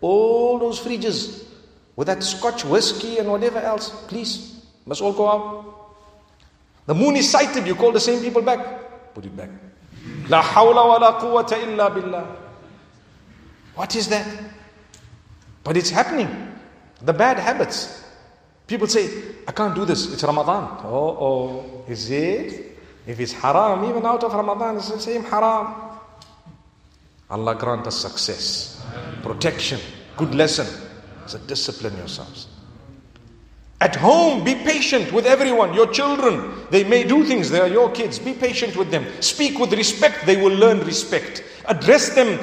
All 0.00 0.58
those 0.58 0.78
fridges 0.80 1.44
with 1.96 2.06
that 2.06 2.22
scotch 2.22 2.64
whiskey 2.64 3.18
and 3.18 3.28
whatever 3.28 3.58
else, 3.58 3.90
please, 4.06 4.64
must 4.86 5.02
all 5.02 5.12
go 5.12 5.28
out. 5.28 5.70
The 6.86 6.94
moon 6.94 7.16
is 7.16 7.28
sighted, 7.30 7.66
you 7.66 7.74
call 7.74 7.92
the 7.92 8.00
same 8.00 8.22
people 8.22 8.42
back. 8.42 9.14
Put 9.14 9.24
it 9.24 9.36
back. 9.36 9.50
La 10.28 10.42
hawla 10.42 10.86
wa 10.88 10.96
la 10.96 11.20
quwwata 11.20 11.60
illa 11.62 11.90
billah. 11.90 12.36
What 13.74 13.94
is 13.96 14.08
that? 14.08 14.26
But 15.64 15.76
it's 15.76 15.90
happening. 15.90 16.28
The 17.02 17.12
bad 17.12 17.38
habits. 17.38 18.04
People 18.66 18.86
say, 18.86 19.10
I 19.48 19.52
can't 19.52 19.74
do 19.74 19.84
this, 19.84 20.12
it's 20.12 20.22
Ramadan. 20.22 20.78
Oh, 20.84 21.16
oh, 21.20 21.84
is 21.88 22.10
it? 22.10 22.69
If 23.10 23.18
it's 23.18 23.32
haram, 23.32 23.84
even 23.90 24.06
out 24.06 24.22
of 24.22 24.32
Ramadan, 24.32 24.76
it's 24.76 24.88
the 24.88 25.00
same 25.00 25.24
haram. 25.24 25.74
Allah 27.28 27.56
grant 27.56 27.84
us 27.88 27.98
success, 27.98 28.86
protection, 29.24 29.80
good 30.16 30.32
lesson. 30.32 30.68
So 31.26 31.38
discipline 31.38 31.96
yourselves. 31.96 32.46
At 33.80 33.96
home, 33.96 34.44
be 34.44 34.54
patient 34.54 35.10
with 35.12 35.26
everyone. 35.26 35.74
Your 35.74 35.88
children, 35.88 36.52
they 36.70 36.84
may 36.84 37.02
do 37.02 37.24
things, 37.24 37.50
they 37.50 37.58
are 37.58 37.66
your 37.66 37.90
kids. 37.90 38.20
Be 38.20 38.32
patient 38.32 38.76
with 38.76 38.92
them. 38.92 39.04
Speak 39.20 39.58
with 39.58 39.72
respect, 39.72 40.24
they 40.24 40.36
will 40.36 40.54
learn 40.54 40.78
respect. 40.80 41.42
Address 41.64 42.10
them 42.10 42.38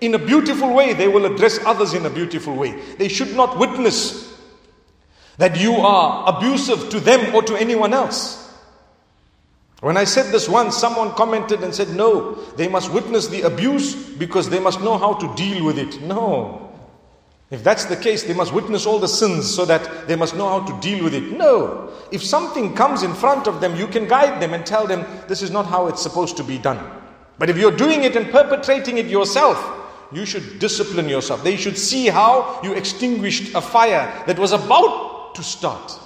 in 0.00 0.14
a 0.14 0.18
beautiful 0.18 0.72
way, 0.72 0.92
they 0.92 1.08
will 1.08 1.26
address 1.26 1.58
others 1.66 1.92
in 1.92 2.06
a 2.06 2.10
beautiful 2.10 2.54
way. 2.54 2.80
They 2.98 3.08
should 3.08 3.34
not 3.34 3.58
witness 3.58 4.32
that 5.38 5.58
you 5.58 5.74
are 5.74 6.36
abusive 6.36 6.88
to 6.90 7.00
them 7.00 7.34
or 7.34 7.42
to 7.42 7.56
anyone 7.56 7.92
else. 7.92 8.43
When 9.80 9.96
I 9.96 10.04
said 10.04 10.32
this 10.32 10.48
once, 10.48 10.76
someone 10.76 11.12
commented 11.12 11.62
and 11.62 11.74
said, 11.74 11.90
No, 11.90 12.34
they 12.56 12.68
must 12.68 12.92
witness 12.92 13.26
the 13.26 13.42
abuse 13.42 13.94
because 13.94 14.48
they 14.48 14.60
must 14.60 14.80
know 14.80 14.96
how 14.96 15.14
to 15.14 15.34
deal 15.34 15.64
with 15.64 15.78
it. 15.78 16.00
No. 16.00 16.72
If 17.50 17.62
that's 17.62 17.84
the 17.84 17.96
case, 17.96 18.22
they 18.22 18.34
must 18.34 18.52
witness 18.52 18.86
all 18.86 18.98
the 18.98 19.06
sins 19.06 19.52
so 19.52 19.64
that 19.66 20.08
they 20.08 20.16
must 20.16 20.34
know 20.34 20.48
how 20.48 20.66
to 20.66 20.80
deal 20.80 21.04
with 21.04 21.14
it. 21.14 21.36
No. 21.36 21.92
If 22.10 22.22
something 22.22 22.74
comes 22.74 23.02
in 23.02 23.14
front 23.14 23.46
of 23.46 23.60
them, 23.60 23.76
you 23.76 23.86
can 23.86 24.08
guide 24.08 24.40
them 24.40 24.54
and 24.54 24.64
tell 24.64 24.86
them 24.86 25.04
this 25.28 25.42
is 25.42 25.50
not 25.50 25.66
how 25.66 25.86
it's 25.88 26.02
supposed 26.02 26.36
to 26.38 26.44
be 26.44 26.58
done. 26.58 26.80
But 27.38 27.50
if 27.50 27.58
you're 27.58 27.76
doing 27.76 28.04
it 28.04 28.16
and 28.16 28.30
perpetrating 28.30 28.98
it 28.98 29.06
yourself, 29.06 29.58
you 30.12 30.24
should 30.24 30.58
discipline 30.58 31.08
yourself. 31.08 31.44
They 31.44 31.56
should 31.56 31.76
see 31.76 32.06
how 32.06 32.60
you 32.62 32.72
extinguished 32.72 33.54
a 33.54 33.60
fire 33.60 34.24
that 34.26 34.38
was 34.38 34.52
about 34.52 35.34
to 35.34 35.42
start. 35.42 36.00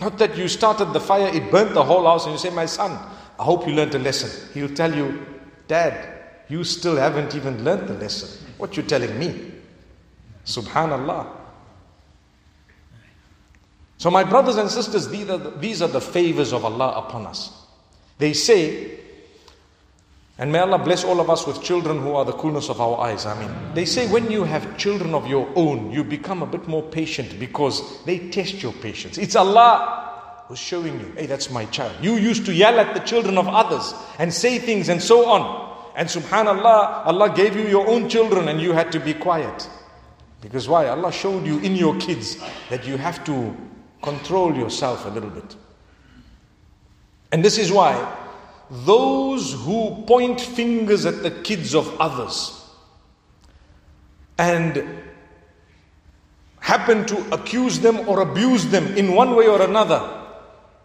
Not 0.00 0.16
that 0.18 0.36
you 0.36 0.48
started 0.48 0.92
the 0.92 1.00
fire, 1.00 1.28
it 1.34 1.50
burnt 1.50 1.74
the 1.74 1.84
whole 1.84 2.04
house, 2.06 2.24
and 2.24 2.32
you 2.32 2.38
say, 2.38 2.50
My 2.50 2.66
son, 2.66 2.92
I 3.38 3.44
hope 3.44 3.66
you 3.66 3.74
learned 3.74 3.94
a 3.94 3.98
lesson. 3.98 4.30
He'll 4.54 4.74
tell 4.74 4.94
you, 4.94 5.26
Dad, 5.68 6.20
you 6.48 6.64
still 6.64 6.96
haven't 6.96 7.34
even 7.34 7.62
learned 7.64 7.88
the 7.88 7.94
lesson. 7.94 8.46
What 8.56 8.76
you 8.76 8.82
telling 8.82 9.18
me? 9.18 9.52
Subhanallah. 10.46 11.36
So, 13.98 14.10
my 14.10 14.24
brothers 14.24 14.56
and 14.56 14.70
sisters, 14.70 15.08
these 15.08 15.28
are, 15.28 15.36
the, 15.36 15.50
these 15.50 15.82
are 15.82 15.88
the 15.88 16.00
favors 16.00 16.54
of 16.54 16.64
Allah 16.64 16.92
upon 17.06 17.26
us. 17.26 17.66
They 18.16 18.32
say, 18.32 18.99
and 20.40 20.50
may 20.50 20.58
Allah 20.58 20.78
bless 20.78 21.04
all 21.04 21.20
of 21.20 21.28
us 21.28 21.46
with 21.46 21.62
children 21.62 22.00
who 22.00 22.14
are 22.14 22.24
the 22.24 22.32
coolness 22.32 22.70
of 22.70 22.80
our 22.80 22.98
eyes. 22.98 23.26
I 23.26 23.38
mean, 23.38 23.54
they 23.74 23.84
say 23.84 24.10
when 24.10 24.30
you 24.30 24.42
have 24.42 24.78
children 24.78 25.12
of 25.12 25.26
your 25.26 25.46
own, 25.54 25.92
you 25.92 26.02
become 26.02 26.42
a 26.42 26.46
bit 26.46 26.66
more 26.66 26.82
patient 26.82 27.38
because 27.38 28.02
they 28.06 28.30
test 28.30 28.62
your 28.62 28.72
patience. 28.72 29.18
It's 29.18 29.36
Allah 29.36 30.42
who's 30.48 30.58
showing 30.58 30.98
you, 30.98 31.12
hey, 31.14 31.26
that's 31.26 31.50
my 31.50 31.66
child. 31.66 31.94
You 32.00 32.14
used 32.14 32.46
to 32.46 32.54
yell 32.54 32.80
at 32.80 32.94
the 32.94 33.00
children 33.00 33.36
of 33.36 33.48
others 33.48 33.92
and 34.18 34.32
say 34.32 34.58
things 34.58 34.88
and 34.88 35.02
so 35.02 35.28
on. 35.28 35.92
And 35.94 36.08
subhanallah, 36.08 37.04
Allah 37.04 37.34
gave 37.36 37.54
you 37.54 37.68
your 37.68 37.86
own 37.86 38.08
children 38.08 38.48
and 38.48 38.62
you 38.62 38.72
had 38.72 38.90
to 38.92 38.98
be 38.98 39.12
quiet. 39.12 39.68
Because 40.40 40.66
why? 40.66 40.88
Allah 40.88 41.12
showed 41.12 41.46
you 41.46 41.58
in 41.58 41.76
your 41.76 41.98
kids 41.98 42.38
that 42.70 42.86
you 42.86 42.96
have 42.96 43.22
to 43.24 43.54
control 44.00 44.56
yourself 44.56 45.04
a 45.04 45.10
little 45.10 45.28
bit. 45.28 45.54
And 47.30 47.44
this 47.44 47.58
is 47.58 47.70
why 47.70 47.92
those 48.70 49.52
who 49.64 50.02
point 50.06 50.40
fingers 50.40 51.04
at 51.04 51.22
the 51.22 51.30
kids 51.30 51.74
of 51.74 52.00
others 52.00 52.56
and 54.38 54.84
happen 56.60 57.04
to 57.06 57.34
accuse 57.34 57.80
them 57.80 58.08
or 58.08 58.20
abuse 58.20 58.66
them 58.66 58.86
in 58.96 59.14
one 59.14 59.34
way 59.34 59.46
or 59.48 59.60
another 59.62 60.00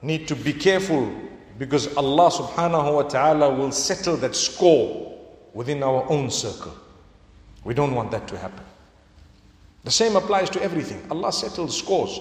need 0.01 0.27
to 0.27 0.35
be 0.35 0.51
careful 0.51 1.11
because 1.57 1.95
Allah 1.95 2.29
subhanahu 2.31 2.95
wa 2.95 3.03
ta'ala 3.03 3.53
will 3.53 3.71
settle 3.71 4.17
that 4.17 4.35
score 4.35 5.15
within 5.53 5.83
our 5.83 6.03
own 6.09 6.29
circle. 6.29 6.73
We 7.63 7.73
don't 7.73 7.95
want 7.95 8.11
that 8.11 8.27
to 8.29 8.37
happen. 8.37 8.63
The 9.83 9.91
same 9.91 10.15
applies 10.15 10.49
to 10.51 10.61
everything. 10.63 11.01
Allah 11.11 11.31
settles 11.31 11.77
scores. 11.77 12.19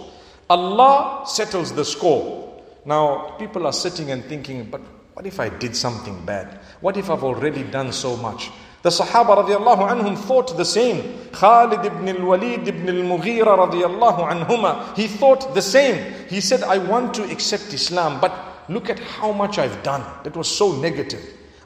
Allah 0.50 1.24
settles 1.26 1.72
the 1.72 1.84
score. 1.84 2.62
Now, 2.84 3.34
people 3.38 3.66
are 3.66 3.72
sitting 3.72 4.10
and 4.10 4.22
thinking, 4.26 4.64
but 4.70 4.82
what 5.13 5.25
if 5.25 5.39
I 5.39 5.49
did 5.49 5.75
something 5.75 6.25
bad? 6.25 6.59
What 6.81 6.95
if 6.95 7.09
I've 7.09 7.23
already 7.23 7.63
done 7.63 7.91
so 7.91 8.15
much? 8.17 8.51
The 8.81 8.89
Sahaba 8.89 9.43
radiallahu 9.43 9.89
anhum 9.91 10.17
thought 10.17 10.55
the 10.55 10.63
same. 10.63 11.29
Khalid 11.33 11.85
ibn 11.85 12.07
al-Walid 12.07 12.65
ibn 12.65 12.87
al-Mughira 12.87 13.57
radiallahu 13.67 14.29
anhuma, 14.31 14.95
he 14.95 15.07
thought 15.07 15.53
the 15.53 15.61
same. 15.61 16.13
He 16.29 16.39
said, 16.39 16.63
I 16.63 16.77
want 16.77 17.13
to 17.15 17.23
accept 17.29 17.73
Islam, 17.73 18.21
but 18.21 18.31
look 18.69 18.89
at 18.89 18.99
how 18.99 19.33
much 19.33 19.57
I've 19.59 19.83
done. 19.83 20.03
That 20.23 20.37
was 20.37 20.47
so 20.47 20.71
negative. 20.79 21.19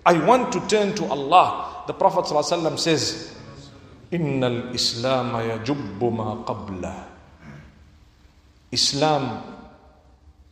I 0.06 0.14
want 0.26 0.52
to 0.54 0.68
turn 0.68 0.96
to 0.96 1.06
Allah. 1.06 1.84
The 1.86 1.94
Prophet 1.94 2.26
ﷺ 2.26 2.80
says, 2.80 3.36
إن 4.12 4.42
الإسلام 4.44 5.34
يجب 5.36 6.02
ما 6.04 6.44
قبله 6.46 7.04
Islam 8.72 9.44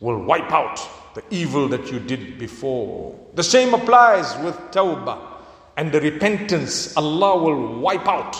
will 0.00 0.18
wipe 0.22 0.52
out 0.52 0.78
the 1.17 1.23
evil 1.31 1.67
that 1.67 1.91
you 1.91 1.99
did 1.99 2.37
before. 2.37 3.15
The 3.33 3.43
same 3.43 3.73
applies 3.73 4.37
with 4.37 4.55
tawbah 4.71 5.17
and 5.75 5.91
the 5.91 5.99
repentance. 5.99 6.95
Allah 6.95 7.41
will 7.41 7.79
wipe 7.79 8.07
out 8.07 8.35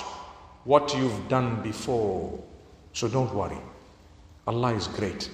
what 0.64 0.96
you've 0.96 1.28
done 1.28 1.64
before. 1.64 2.40
So 2.94 3.08
don't 3.08 3.34
worry. 3.34 3.58
Allah 4.46 4.76
is 4.76 4.86
great. 4.86 5.28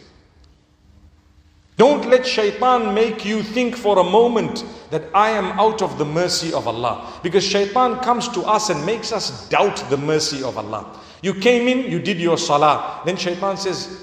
Don't 1.75 2.07
let 2.07 2.25
shaitan 2.25 2.93
make 2.93 3.25
you 3.25 3.43
think 3.43 3.75
for 3.75 3.99
a 3.99 4.03
moment 4.05 4.63
that 4.91 5.03
I 5.13 5.31
am 5.31 5.59
out 5.59 5.81
of 5.81 5.97
the 5.97 6.05
mercy 6.05 6.53
of 6.53 6.65
Allah. 6.65 7.19
Because 7.23 7.43
shaitan 7.43 7.99
comes 7.99 8.29
to 8.29 8.41
us 8.43 8.69
and 8.69 8.85
makes 8.85 9.11
us 9.11 9.49
doubt 9.49 9.83
the 9.89 9.97
mercy 9.97 10.43
of 10.43 10.57
Allah. 10.57 10.97
You 11.21 11.33
came 11.33 11.67
in, 11.67 11.91
you 11.91 11.99
did 11.99 12.21
your 12.21 12.37
salah. 12.37 13.01
Then 13.05 13.17
shaitan 13.17 13.57
says, 13.57 14.02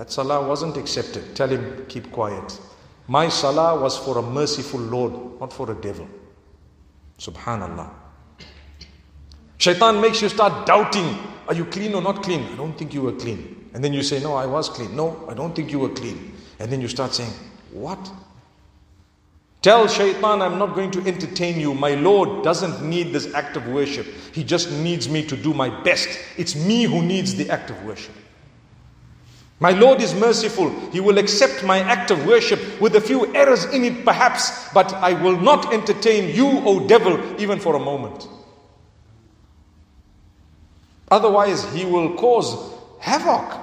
That 0.00 0.10
salah 0.10 0.48
wasn't 0.48 0.78
accepted. 0.78 1.36
Tell 1.36 1.48
him, 1.50 1.84
keep 1.86 2.10
quiet. 2.10 2.58
My 3.06 3.28
salah 3.28 3.78
was 3.78 3.98
for 3.98 4.16
a 4.16 4.22
merciful 4.22 4.80
Lord, 4.80 5.38
not 5.38 5.52
for 5.52 5.70
a 5.70 5.74
devil. 5.74 6.08
Subhanallah. 7.18 7.90
Shaitan 9.58 10.00
makes 10.00 10.22
you 10.22 10.30
start 10.30 10.64
doubting 10.64 11.18
Are 11.48 11.54
you 11.54 11.66
clean 11.66 11.92
or 11.92 12.00
not 12.00 12.22
clean? 12.22 12.46
I 12.50 12.56
don't 12.56 12.72
think 12.78 12.94
you 12.94 13.02
were 13.02 13.12
clean. 13.12 13.68
And 13.74 13.84
then 13.84 13.92
you 13.92 14.02
say, 14.02 14.20
No, 14.22 14.36
I 14.36 14.46
was 14.46 14.70
clean. 14.70 14.96
No, 14.96 15.26
I 15.28 15.34
don't 15.34 15.54
think 15.54 15.70
you 15.70 15.78
were 15.78 15.90
clean. 15.90 16.32
And 16.58 16.72
then 16.72 16.80
you 16.80 16.88
start 16.88 17.12
saying, 17.12 17.32
What? 17.70 18.10
Tell 19.60 19.86
shaitan, 19.86 20.40
I'm 20.40 20.58
not 20.58 20.74
going 20.74 20.92
to 20.92 21.06
entertain 21.06 21.60
you. 21.60 21.74
My 21.74 21.94
Lord 21.94 22.42
doesn't 22.42 22.82
need 22.82 23.12
this 23.12 23.34
act 23.34 23.58
of 23.58 23.68
worship. 23.68 24.06
He 24.32 24.44
just 24.44 24.70
needs 24.70 25.10
me 25.10 25.26
to 25.26 25.36
do 25.36 25.52
my 25.52 25.68
best. 25.82 26.08
It's 26.38 26.56
me 26.56 26.84
who 26.84 27.02
needs 27.02 27.34
the 27.34 27.50
act 27.50 27.68
of 27.68 27.84
worship. 27.84 28.14
My 29.60 29.72
Lord 29.72 30.00
is 30.00 30.14
merciful. 30.14 30.70
He 30.90 31.00
will 31.00 31.18
accept 31.18 31.64
my 31.64 31.80
act 31.80 32.10
of 32.10 32.26
worship 32.26 32.80
with 32.80 32.96
a 32.96 33.00
few 33.00 33.32
errors 33.34 33.66
in 33.66 33.84
it, 33.84 34.06
perhaps, 34.06 34.72
but 34.72 34.92
I 34.94 35.12
will 35.12 35.38
not 35.38 35.72
entertain 35.72 36.34
you, 36.34 36.48
O 36.64 36.86
devil, 36.86 37.20
even 37.38 37.60
for 37.60 37.76
a 37.76 37.78
moment. 37.78 38.26
Otherwise, 41.10 41.70
he 41.74 41.84
will 41.84 42.14
cause 42.14 42.72
havoc. 43.00 43.58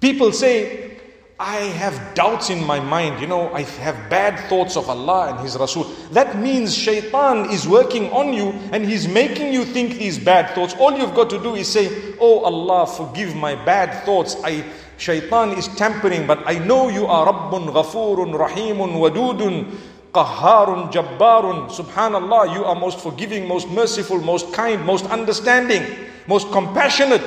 People 0.00 0.30
say, 0.30 0.95
I 1.38 1.56
have 1.56 2.14
doubts 2.14 2.48
in 2.48 2.64
my 2.64 2.80
mind, 2.80 3.20
you 3.20 3.26
know, 3.26 3.52
I 3.52 3.62
have 3.62 4.08
bad 4.08 4.48
thoughts 4.48 4.74
of 4.74 4.88
Allah 4.88 5.32
and 5.32 5.40
His 5.40 5.54
Rasul. 5.58 5.84
That 6.12 6.38
means 6.38 6.74
shaitan 6.74 7.50
is 7.50 7.68
working 7.68 8.10
on 8.10 8.32
you 8.32 8.52
and 8.72 8.86
he's 8.86 9.06
making 9.06 9.52
you 9.52 9.66
think 9.66 9.98
these 9.98 10.18
bad 10.18 10.54
thoughts. 10.54 10.74
All 10.78 10.96
you've 10.96 11.14
got 11.14 11.28
to 11.30 11.42
do 11.42 11.54
is 11.54 11.68
say, 11.68 12.14
Oh 12.20 12.40
Allah, 12.40 12.86
forgive 12.86 13.36
my 13.36 13.54
bad 13.66 14.04
thoughts. 14.06 14.36
I 14.42 14.64
shaitan 14.96 15.52
is 15.52 15.68
tampering, 15.76 16.26
but 16.26 16.42
I 16.46 16.58
know 16.58 16.88
you 16.88 17.04
are 17.06 17.26
Rabbun, 17.30 17.68
Ghafurun, 17.70 18.32
Rahimun, 18.32 18.96
Wadudun, 18.96 19.76
Qahharun, 20.12 20.90
Jabbarun. 20.90 21.68
Subhanallah, 21.68 22.54
you 22.54 22.64
are 22.64 22.74
most 22.74 22.98
forgiving, 23.00 23.46
most 23.46 23.68
merciful, 23.68 24.18
most 24.22 24.54
kind, 24.54 24.82
most 24.86 25.04
understanding, 25.06 25.84
most 26.26 26.50
compassionate, 26.50 27.22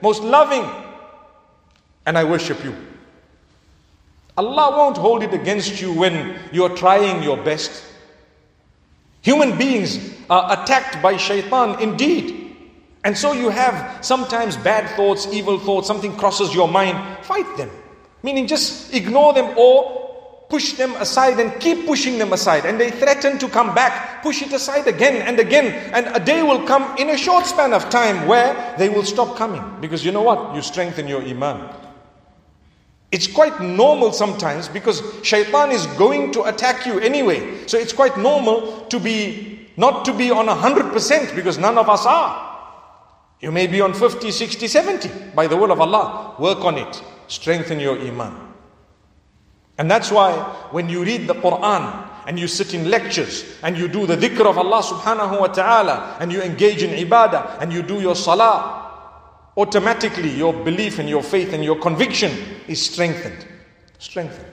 most 0.00 0.22
loving 0.22 0.64
and 2.06 2.16
I 2.16 2.22
worship 2.24 2.64
you. 2.64 2.87
Allah 4.38 4.70
won't 4.78 4.96
hold 4.96 5.24
it 5.24 5.34
against 5.34 5.80
you 5.80 5.92
when 5.92 6.38
you're 6.52 6.74
trying 6.76 7.24
your 7.24 7.36
best. 7.36 7.84
Human 9.22 9.58
beings 9.58 9.98
are 10.30 10.62
attacked 10.62 11.02
by 11.02 11.16
shaitan 11.16 11.82
indeed. 11.82 12.56
And 13.02 13.18
so 13.18 13.32
you 13.32 13.48
have 13.48 14.04
sometimes 14.04 14.56
bad 14.56 14.88
thoughts, 14.94 15.26
evil 15.32 15.58
thoughts, 15.58 15.88
something 15.88 16.16
crosses 16.16 16.54
your 16.54 16.68
mind, 16.68 17.24
fight 17.24 17.56
them. 17.56 17.68
Meaning 18.22 18.46
just 18.46 18.94
ignore 18.94 19.32
them 19.32 19.58
or 19.58 20.46
push 20.48 20.74
them 20.74 20.94
aside 20.96 21.40
and 21.40 21.60
keep 21.60 21.84
pushing 21.84 22.16
them 22.16 22.32
aside. 22.32 22.64
And 22.64 22.80
they 22.80 22.92
threaten 22.92 23.38
to 23.40 23.48
come 23.48 23.74
back, 23.74 24.22
push 24.22 24.40
it 24.40 24.52
aside 24.52 24.86
again 24.86 25.16
and 25.16 25.40
again. 25.40 25.66
And 25.92 26.06
a 26.14 26.24
day 26.24 26.44
will 26.44 26.64
come 26.64 26.96
in 26.96 27.10
a 27.10 27.18
short 27.18 27.44
span 27.44 27.72
of 27.72 27.90
time 27.90 28.28
where 28.28 28.54
they 28.78 28.88
will 28.88 29.04
stop 29.04 29.36
coming. 29.36 29.64
Because 29.80 30.04
you 30.04 30.12
know 30.12 30.22
what? 30.22 30.54
You 30.54 30.62
strengthen 30.62 31.08
your 31.08 31.22
iman. 31.22 31.87
It's 33.10 33.26
quite 33.26 33.60
normal 33.60 34.12
sometimes 34.12 34.68
because 34.68 35.02
shaitan 35.22 35.70
is 35.70 35.86
going 35.98 36.32
to 36.32 36.44
attack 36.44 36.84
you 36.84 36.98
anyway. 37.00 37.66
So 37.66 37.78
it's 37.78 37.92
quite 37.92 38.18
normal 38.18 38.84
to 38.86 39.00
be, 39.00 39.68
not 39.76 40.04
to 40.04 40.12
be 40.12 40.30
on 40.30 40.46
100% 40.46 41.34
because 41.34 41.56
none 41.56 41.78
of 41.78 41.88
us 41.88 42.04
are. 42.04 42.44
You 43.40 43.50
may 43.50 43.66
be 43.66 43.80
on 43.80 43.94
50, 43.94 44.30
60, 44.30 44.68
70 44.68 45.08
by 45.34 45.46
the 45.46 45.56
will 45.56 45.72
of 45.72 45.80
Allah. 45.80 46.34
Work 46.38 46.64
on 46.64 46.76
it. 46.76 47.02
Strengthen 47.28 47.80
your 47.80 47.98
iman. 47.98 48.34
And 49.78 49.90
that's 49.90 50.10
why 50.10 50.32
when 50.72 50.88
you 50.88 51.04
read 51.04 51.28
the 51.28 51.34
Quran 51.34 52.08
and 52.26 52.38
you 52.38 52.48
sit 52.48 52.74
in 52.74 52.90
lectures 52.90 53.44
and 53.62 53.78
you 53.78 53.88
do 53.88 54.06
the 54.06 54.16
dhikr 54.16 54.44
of 54.44 54.58
Allah 54.58 54.82
subhanahu 54.82 55.40
wa 55.40 55.46
ta'ala 55.46 56.18
and 56.20 56.30
you 56.30 56.42
engage 56.42 56.82
in 56.82 56.90
ibadah 56.90 57.62
and 57.62 57.72
you 57.72 57.80
do 57.80 58.00
your 58.00 58.16
salah 58.16 58.87
automatically 59.58 60.30
your 60.30 60.52
belief 60.52 61.00
and 61.00 61.08
your 61.08 61.22
faith 61.22 61.52
and 61.52 61.64
your 61.64 61.78
conviction 61.80 62.30
is 62.68 62.80
strengthened. 62.80 63.44
Strengthened. 63.98 64.46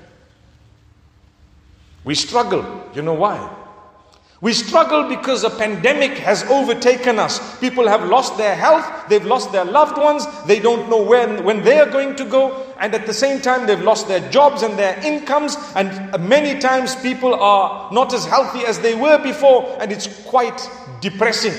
We 2.04 2.15
struggle. 2.15 2.89
You 2.96 3.04
know 3.04 3.13
why? 3.13 3.56
We 4.41 4.52
struggle 4.54 5.08
because 5.08 5.44
a 5.44 5.50
pandemic 5.50 6.18
has 6.18 6.44
overtaken 6.44 7.20
us. 7.20 7.60
People 7.60 7.88
have 7.88 8.04
lost 8.04 8.38
their 8.38 8.56
health, 8.56 9.08
they've 9.08 9.26
lost 9.26 9.52
their 9.52 9.63
loved 9.63 9.98
ones, 9.98 10.26
they 10.46 10.60
don't 10.60 10.89
know 10.89 11.02
when, 11.02 11.44
when 11.46 11.63
they 11.63 11.80
are 11.80 11.89
going 11.89 12.15
to 12.18 12.26
go, 12.26 12.74
and 12.80 12.94
at 12.94 13.06
the 13.06 13.13
same 13.13 13.41
time, 13.41 13.65
they've 13.65 13.82
lost 13.82 14.08
their 14.08 14.30
jobs 14.32 14.62
and 14.62 14.78
their 14.78 15.00
incomes. 15.06 15.56
And 15.76 16.28
many 16.28 16.60
times, 16.60 16.96
people 16.98 17.34
are 17.34 17.91
not 17.94 18.13
as 18.13 18.26
healthy 18.26 18.65
as 18.65 18.80
they 18.80 18.94
were 18.94 19.18
before, 19.18 19.78
and 19.80 19.91
it's 19.91 20.08
quite 20.26 20.70
depressing 21.00 21.54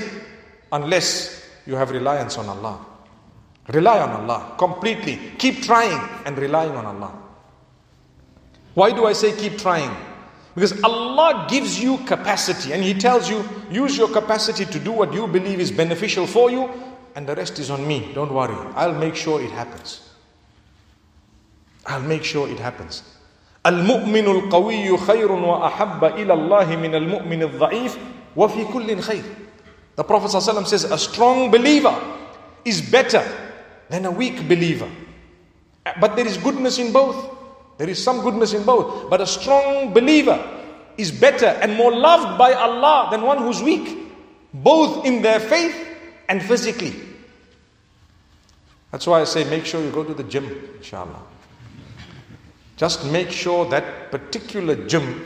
unless 0.70 1.48
you 1.66 1.76
have 1.76 1.90
reliance 1.90 2.36
on 2.36 2.48
Allah. 2.48 2.95
Rely 3.67 3.99
on 3.99 4.09
Allah 4.09 4.55
completely. 4.57 5.19
Keep 5.37 5.63
trying 5.63 5.99
and 6.25 6.37
relying 6.37 6.71
on 6.71 6.85
Allah. 6.85 7.11
Why 8.73 8.91
do 8.91 9.05
I 9.05 9.13
say 9.13 9.35
keep 9.35 9.57
trying? 9.57 9.95
Because 10.55 10.81
Allah 10.83 11.47
gives 11.49 11.81
you 11.81 11.97
capacity 11.99 12.73
and 12.73 12.83
He 12.83 12.93
tells 12.93 13.29
you, 13.29 13.47
use 13.69 13.97
your 13.97 14.09
capacity 14.09 14.65
to 14.65 14.79
do 14.79 14.91
what 14.91 15.13
you 15.13 15.27
believe 15.27 15.59
is 15.59 15.71
beneficial 15.71 16.27
for 16.27 16.51
you, 16.51 16.69
and 17.15 17.27
the 17.27 17.35
rest 17.35 17.59
is 17.59 17.69
on 17.69 17.87
me. 17.87 18.11
Don't 18.13 18.33
worry. 18.33 18.55
I'll 18.75 18.93
make 18.97 19.15
sure 19.15 19.41
it 19.41 19.51
happens. 19.51 20.09
I'll 21.85 22.01
make 22.01 22.23
sure 22.23 22.49
it 22.49 22.59
happens. 22.59 23.03
المؤمن 23.65 24.25
القوي 24.27 24.97
خير 24.97 25.31
وأحب 25.31 26.03
إلى 26.03 26.33
الله 26.33 26.75
من 26.75 26.95
المؤمن 26.95 27.43
الضعيف 27.43 27.97
وفي 28.35 28.65
كل 28.73 29.01
خير. 29.01 29.23
The 29.95 30.03
Prophet 30.03 30.31
ﷺ 30.31 30.67
says, 30.67 30.83
a 30.85 30.97
strong 30.97 31.51
believer 31.51 31.95
is 32.65 32.81
better 32.81 33.23
than 33.88 34.04
a 34.06 34.10
weak 34.10 34.48
believer. 34.48 34.90
But 36.00 36.16
there 36.16 36.26
is 36.26 36.36
goodness 36.36 36.78
in 36.78 36.92
both. 36.92 37.34
There 37.78 37.88
is 37.88 38.02
some 38.02 38.20
goodness 38.22 38.52
in 38.52 38.64
both. 38.64 39.08
But 39.10 39.20
a 39.20 39.26
strong 39.26 39.92
believer 39.92 40.42
is 40.96 41.10
better 41.10 41.46
and 41.46 41.74
more 41.74 41.94
loved 41.94 42.38
by 42.38 42.52
Allah 42.54 43.08
than 43.10 43.22
one 43.22 43.38
who's 43.38 43.62
weak, 43.62 43.98
both 44.52 45.04
in 45.04 45.22
their 45.22 45.38
faith 45.38 45.76
and 46.28 46.42
physically. 46.42 46.94
That's 48.90 49.06
why 49.06 49.20
I 49.20 49.24
say 49.24 49.44
make 49.44 49.66
sure 49.66 49.82
you 49.82 49.90
go 49.90 50.04
to 50.04 50.14
the 50.14 50.24
gym, 50.24 50.50
inshallah. 50.76 51.22
Just 52.76 53.06
make 53.06 53.30
sure 53.30 53.64
that 53.66 54.10
particular 54.10 54.74
gym 54.86 55.24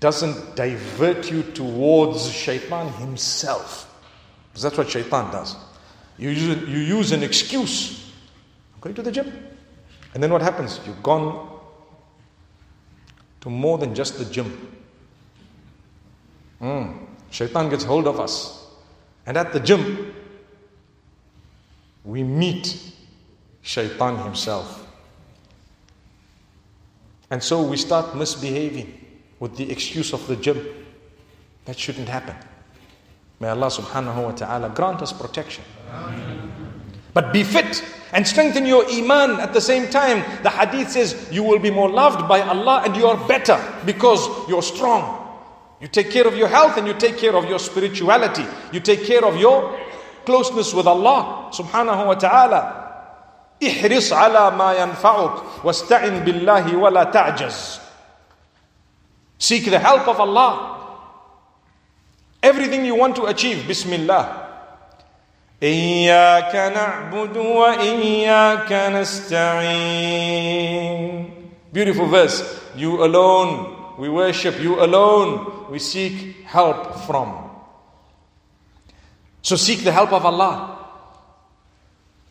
doesn't 0.00 0.56
divert 0.56 1.30
you 1.30 1.42
towards 1.42 2.30
shaitan 2.30 2.92
himself. 2.94 3.88
Because 4.50 4.62
that's 4.62 4.78
what 4.78 4.90
shaitan 4.90 5.30
does. 5.32 5.56
You 6.18 6.30
use, 6.30 6.68
you 6.68 6.78
use 6.78 7.12
an 7.12 7.22
excuse. 7.22 8.12
I'm 8.74 8.80
going 8.80 8.94
to 8.94 9.02
the 9.02 9.12
gym. 9.12 9.32
And 10.14 10.22
then 10.22 10.32
what 10.32 10.42
happens? 10.42 10.80
You've 10.86 11.02
gone 11.02 11.60
to 13.40 13.50
more 13.50 13.78
than 13.78 13.94
just 13.94 14.18
the 14.18 14.24
gym. 14.24 14.76
Mm. 16.60 17.06
Shaitan 17.30 17.70
gets 17.70 17.84
hold 17.84 18.06
of 18.06 18.20
us. 18.20 18.66
And 19.26 19.36
at 19.36 19.52
the 19.52 19.60
gym, 19.60 20.14
we 22.04 22.22
meet 22.22 22.92
shaitan 23.62 24.18
himself. 24.18 24.86
And 27.30 27.42
so 27.42 27.62
we 27.62 27.76
start 27.76 28.14
misbehaving 28.14 28.92
with 29.40 29.56
the 29.56 29.70
excuse 29.70 30.12
of 30.12 30.26
the 30.26 30.36
gym. 30.36 30.66
That 31.64 31.78
shouldn't 31.78 32.08
happen. 32.08 32.36
May 33.40 33.48
Allah 33.48 33.68
subhanahu 33.68 34.24
wa 34.24 34.32
ta'ala 34.32 34.68
grant 34.70 35.00
us 35.02 35.12
protection. 35.12 35.64
But 37.13 37.33
be 37.33 37.43
fit 37.43 37.83
and 38.13 38.27
strengthen 38.27 38.65
your 38.65 38.87
iman 38.89 39.39
at 39.39 39.53
the 39.53 39.61
same 39.61 39.89
time. 39.89 40.23
The 40.43 40.49
hadith 40.49 40.91
says 40.91 41.29
you 41.31 41.43
will 41.43 41.59
be 41.59 41.71
more 41.71 41.89
loved 41.89 42.27
by 42.27 42.41
Allah 42.41 42.83
and 42.85 42.95
you 42.95 43.07
are 43.07 43.27
better 43.27 43.59
because 43.85 44.27
you're 44.47 44.61
strong. 44.63 45.23
You 45.81 45.87
take 45.87 46.11
care 46.11 46.27
of 46.27 46.35
your 46.35 46.47
health 46.47 46.77
and 46.77 46.87
you 46.87 46.93
take 46.93 47.17
care 47.17 47.35
of 47.35 47.45
your 47.49 47.59
spirituality. 47.59 48.45
You 48.71 48.79
take 48.79 49.03
care 49.05 49.25
of 49.25 49.37
your 49.37 49.79
closeness 50.25 50.73
with 50.73 50.87
Allah 50.87 51.49
subhanahu 51.53 52.07
wa 52.07 52.13
ta'ala. 52.15 52.83
احرص 53.61 54.13
على 54.13 54.51
ما 54.55 54.73
ينفعك 54.73 55.63
واستعن 55.63 56.23
بالله 56.23 56.75
ولا 56.77 57.11
تعجز. 57.11 57.79
Seek 59.39 59.65
the 59.65 59.79
help 59.79 60.07
of 60.07 60.19
Allah. 60.19 60.75
Everything 62.43 62.85
you 62.85 62.95
want 62.95 63.15
to 63.15 63.25
achieve, 63.25 63.67
Bismillah. 63.67 64.40
إياك 65.63 66.55
نعبد 66.55 67.37
وإياك 67.37 68.73
نستعين 68.93 70.47
Beautiful 71.73 72.07
verse. 72.07 72.63
You 72.75 73.03
alone, 73.03 73.75
we 73.97 74.09
worship 74.09 74.59
you 74.59 74.79
alone, 74.81 75.69
we 75.69 75.79
seek 75.79 76.45
help 76.45 77.01
from. 77.01 77.49
So 79.41 79.55
seek 79.55 79.83
the 79.83 79.91
help 79.91 80.13
of 80.13 80.25
Allah. 80.25 80.73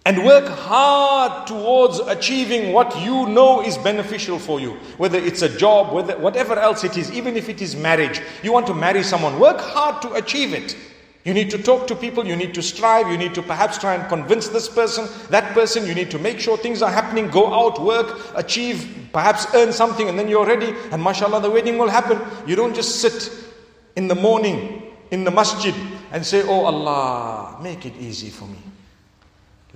And 0.05 0.25
work 0.25 0.47
hard 0.49 1.49
towards 1.49 1.99
achieving 1.99 2.73
what 2.73 3.01
you 3.01 3.27
know 3.29 3.62
is 3.62 3.77
beneficial 3.77 4.38
for 4.38 4.61
you. 4.61 4.73
Whether 4.99 5.19
it's 5.19 5.42
a 5.42 5.49
job, 5.49 5.92
whether 5.92 6.16
whatever 6.16 6.57
else 6.59 6.85
it 6.85 6.97
is, 6.97 7.11
even 7.11 7.37
if 7.37 7.49
it 7.49 7.61
is 7.61 7.75
marriage. 7.75 8.21
You 8.42 8.53
want 8.53 8.69
to 8.69 8.75
marry 8.75 9.03
someone, 9.03 9.40
work 9.40 9.61
hard 9.61 10.01
to 10.03 10.12
achieve 10.14 10.55
it. 10.55 10.77
You 11.24 11.36
need 11.36 11.52
to 11.52 11.62
talk 11.62 11.86
to 11.88 11.96
people, 11.96 12.26
you 12.26 12.36
need 12.36 12.56
to 12.56 12.64
strive, 12.64 13.08
you 13.08 13.18
need 13.18 13.36
to 13.36 13.44
perhaps 13.44 13.78
try 13.78 13.94
and 13.94 14.10
convince 14.10 14.48
this 14.48 14.68
person, 14.68 15.08
that 15.30 15.54
person, 15.54 15.86
you 15.86 15.94
need 15.94 16.10
to 16.12 16.20
make 16.20 16.40
sure 16.40 16.58
things 16.58 16.82
are 16.82 16.90
happening, 16.90 17.28
go 17.30 17.54
out, 17.54 17.80
work, 17.80 18.20
achieve, 18.36 19.10
perhaps 19.14 19.46
earn 19.54 19.72
something, 19.72 20.10
and 20.10 20.18
then 20.18 20.28
you're 20.28 20.48
ready, 20.48 20.74
and 20.92 21.02
mashallah, 21.02 21.40
the 21.40 21.50
wedding 21.50 21.78
will 21.78 21.90
happen. 21.90 22.20
You 22.48 22.56
don't 22.56 22.74
just 22.74 23.02
sit 23.02 23.32
in 23.96 24.08
the 24.08 24.16
morning 24.16 24.92
in 25.12 25.24
the 25.24 25.32
masjid 25.32 25.76
and 26.12 26.26
say, 26.26 26.42
Oh 26.44 26.66
Allah, 26.66 27.60
make 27.62 27.86
it 27.86 27.96
easy 27.98 28.30
for 28.30 28.46
me. 28.46 28.58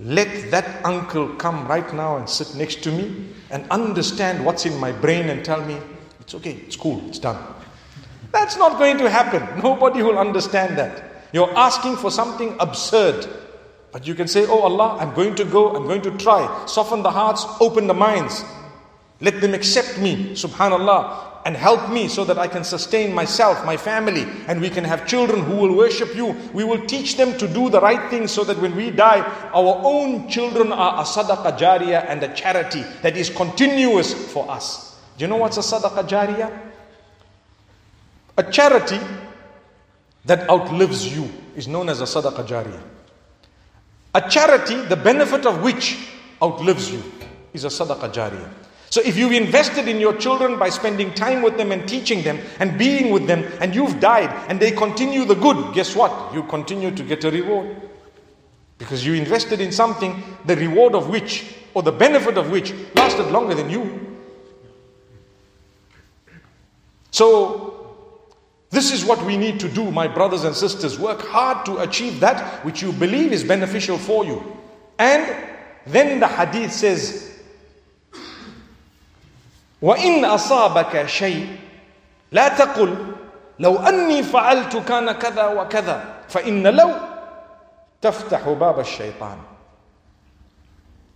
Let 0.00 0.50
that 0.50 0.84
uncle 0.84 1.28
come 1.36 1.66
right 1.68 1.94
now 1.94 2.16
and 2.16 2.28
sit 2.28 2.54
next 2.56 2.82
to 2.84 2.90
me 2.90 3.28
and 3.50 3.70
understand 3.70 4.44
what's 4.44 4.66
in 4.66 4.78
my 4.80 4.90
brain 4.90 5.28
and 5.28 5.44
tell 5.44 5.64
me, 5.64 5.78
It's 6.20 6.34
okay, 6.34 6.54
it's 6.66 6.76
cool, 6.76 7.06
it's 7.08 7.20
done. 7.20 7.40
That's 8.32 8.56
not 8.56 8.78
going 8.78 8.98
to 8.98 9.08
happen. 9.08 9.62
Nobody 9.62 10.02
will 10.02 10.18
understand 10.18 10.76
that. 10.76 11.15
You're 11.36 11.54
asking 11.54 11.96
for 11.96 12.10
something 12.10 12.56
absurd. 12.60 13.26
But 13.92 14.06
you 14.06 14.14
can 14.14 14.26
say, 14.26 14.46
Oh 14.46 14.60
Allah, 14.60 14.96
I'm 14.98 15.12
going 15.12 15.34
to 15.34 15.44
go, 15.44 15.76
I'm 15.76 15.86
going 15.86 16.00
to 16.00 16.10
try. 16.16 16.64
Soften 16.64 17.02
the 17.02 17.10
hearts, 17.10 17.44
open 17.60 17.86
the 17.86 17.92
minds. 17.92 18.42
Let 19.20 19.42
them 19.42 19.52
accept 19.52 19.98
me, 19.98 20.30
subhanallah, 20.30 21.42
and 21.44 21.54
help 21.54 21.90
me 21.90 22.08
so 22.08 22.24
that 22.24 22.38
I 22.38 22.48
can 22.48 22.64
sustain 22.64 23.12
myself, 23.12 23.66
my 23.66 23.76
family, 23.76 24.26
and 24.48 24.62
we 24.62 24.70
can 24.70 24.82
have 24.84 25.06
children 25.06 25.42
who 25.42 25.56
will 25.56 25.76
worship 25.76 26.16
you. 26.16 26.34
We 26.54 26.64
will 26.64 26.86
teach 26.86 27.18
them 27.18 27.36
to 27.36 27.46
do 27.46 27.68
the 27.68 27.82
right 27.82 28.08
thing 28.08 28.28
so 28.28 28.42
that 28.44 28.58
when 28.58 28.74
we 28.74 28.90
die, 28.90 29.20
our 29.52 29.78
own 29.84 30.30
children 30.30 30.72
are 30.72 31.02
a 31.02 31.04
sadaqah 31.04 31.58
jariyah 31.58 32.06
and 32.08 32.22
a 32.22 32.32
charity 32.32 32.82
that 33.02 33.14
is 33.14 33.28
continuous 33.28 34.14
for 34.32 34.50
us. 34.50 34.96
Do 35.18 35.24
you 35.26 35.28
know 35.28 35.36
what's 35.36 35.58
a 35.58 35.60
sadaqah 35.60 36.08
jariyah? 36.08 36.62
A 38.38 38.42
charity 38.50 39.00
that 40.26 40.48
outlives 40.50 41.16
you 41.16 41.30
is 41.54 41.66
known 41.66 41.88
as 41.88 42.00
a 42.00 42.04
sadaqah 42.04 42.46
jariyah. 42.46 42.82
A 44.14 44.28
charity, 44.28 44.76
the 44.88 44.96
benefit 44.96 45.46
of 45.46 45.62
which 45.62 46.08
outlives 46.42 46.90
you, 46.90 47.02
is 47.52 47.64
a 47.64 47.68
sadaqah 47.68 48.12
jariyah. 48.12 48.50
So 48.90 49.02
if 49.02 49.16
you've 49.16 49.32
invested 49.32 49.88
in 49.88 49.98
your 49.98 50.16
children 50.16 50.58
by 50.58 50.68
spending 50.70 51.12
time 51.12 51.42
with 51.42 51.56
them 51.56 51.72
and 51.72 51.88
teaching 51.88 52.22
them 52.22 52.38
and 52.60 52.78
being 52.78 53.10
with 53.10 53.26
them, 53.26 53.44
and 53.60 53.74
you've 53.74 54.00
died 54.00 54.30
and 54.48 54.58
they 54.58 54.70
continue 54.70 55.24
the 55.24 55.34
good, 55.34 55.74
guess 55.74 55.94
what? 55.96 56.32
You 56.32 56.44
continue 56.44 56.90
to 56.90 57.02
get 57.02 57.24
a 57.24 57.30
reward. 57.30 57.76
Because 58.78 59.04
you 59.04 59.14
invested 59.14 59.60
in 59.60 59.72
something, 59.72 60.22
the 60.44 60.56
reward 60.56 60.94
of 60.94 61.08
which, 61.08 61.54
or 61.74 61.82
the 61.82 61.92
benefit 61.92 62.36
of 62.38 62.50
which, 62.50 62.72
lasted 62.94 63.30
longer 63.30 63.54
than 63.54 63.70
you. 63.70 64.16
So 67.10 67.65
this 68.71 68.93
is 68.93 69.03
what 69.03 69.21
we 69.25 69.35
need 69.35 69.59
to 69.59 69.69
do, 69.69 69.91
my 69.91 70.07
brothers 70.07 70.45
and 70.45 70.55
sisters. 70.55 70.97
Work 70.97 71.21
hard 71.21 71.65
to 71.65 71.79
achieve 71.79 72.21
that 72.21 72.63
which 72.63 72.81
you 72.81 72.93
believe 72.93 73.33
is 73.33 73.43
beneficial 73.43 73.97
for 73.97 74.23
you. 74.23 74.57
And 74.97 75.35
then 75.85 76.19
the 76.21 76.27
hadith 76.27 76.71
says, 76.71 77.27
وإن 79.81 80.23
أصابك 80.25 81.05
شيء 81.07 81.57
لا 82.31 82.47
تقل 82.57 83.15
لو 83.59 83.75
أني 83.77 84.23
فعلت 84.23 84.77
كان 84.87 85.11
كذا 85.11 85.47
وكذا 85.47 86.23
فإن 86.29 86.67
لو 86.67 86.95
تفتح 88.01 88.49
باب 88.49 88.79
الشيطان 88.79 89.37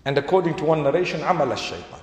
And 0.07 0.17
according 0.17 0.55
to 0.55 0.65
one 0.65 0.83
narration, 0.83 1.21
عمل 1.21 1.51
الشيطان 1.51 2.01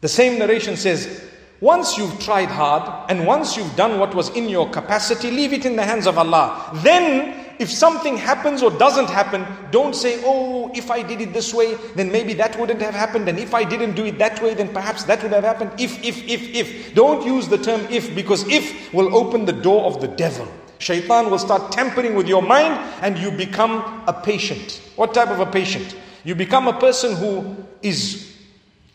The 0.00 0.08
same 0.08 0.38
narration 0.38 0.76
says, 0.76 1.22
once 1.65 1.97
you've 1.97 2.19
tried 2.19 2.47
hard 2.47 3.09
and 3.09 3.25
once 3.25 3.57
you've 3.57 3.75
done 3.75 3.97
what 3.99 4.13
was 4.13 4.29
in 4.37 4.47
your 4.47 4.69
capacity, 4.69 5.31
leave 5.31 5.51
it 5.51 5.65
in 5.65 5.75
the 5.75 5.81
hands 5.81 6.05
of 6.05 6.15
Allah. 6.15 6.69
Then, 6.83 7.33
if 7.57 7.71
something 7.71 8.15
happens 8.17 8.61
or 8.61 8.69
doesn't 8.69 9.09
happen, 9.09 9.43
don't 9.71 9.95
say, 9.95 10.21
Oh, 10.23 10.69
if 10.75 10.91
I 10.91 11.01
did 11.01 11.21
it 11.21 11.33
this 11.33 11.55
way, 11.55 11.73
then 11.95 12.11
maybe 12.11 12.35
that 12.35 12.55
wouldn't 12.59 12.83
have 12.83 12.93
happened. 12.93 13.27
And 13.27 13.39
if 13.39 13.55
I 13.55 13.63
didn't 13.63 13.95
do 13.95 14.05
it 14.05 14.19
that 14.19 14.43
way, 14.43 14.53
then 14.53 14.71
perhaps 14.71 15.05
that 15.05 15.23
would 15.23 15.31
have 15.31 15.43
happened. 15.43 15.71
If, 15.79 16.03
if, 16.03 16.23
if, 16.27 16.53
if. 16.53 16.93
Don't 16.93 17.25
use 17.25 17.47
the 17.47 17.57
term 17.57 17.81
if 17.89 18.13
because 18.13 18.47
if 18.47 18.93
will 18.93 19.17
open 19.17 19.45
the 19.45 19.53
door 19.53 19.85
of 19.85 20.01
the 20.01 20.07
devil. 20.07 20.47
Shaitan 20.77 21.31
will 21.31 21.39
start 21.39 21.71
tampering 21.71 22.13
with 22.13 22.27
your 22.27 22.43
mind 22.43 22.75
and 23.01 23.17
you 23.17 23.31
become 23.31 24.03
a 24.05 24.13
patient. 24.13 24.83
What 24.97 25.15
type 25.15 25.29
of 25.29 25.39
a 25.39 25.47
patient? 25.47 25.97
You 26.23 26.35
become 26.35 26.67
a 26.67 26.79
person 26.79 27.15
who 27.15 27.55
is 27.81 28.37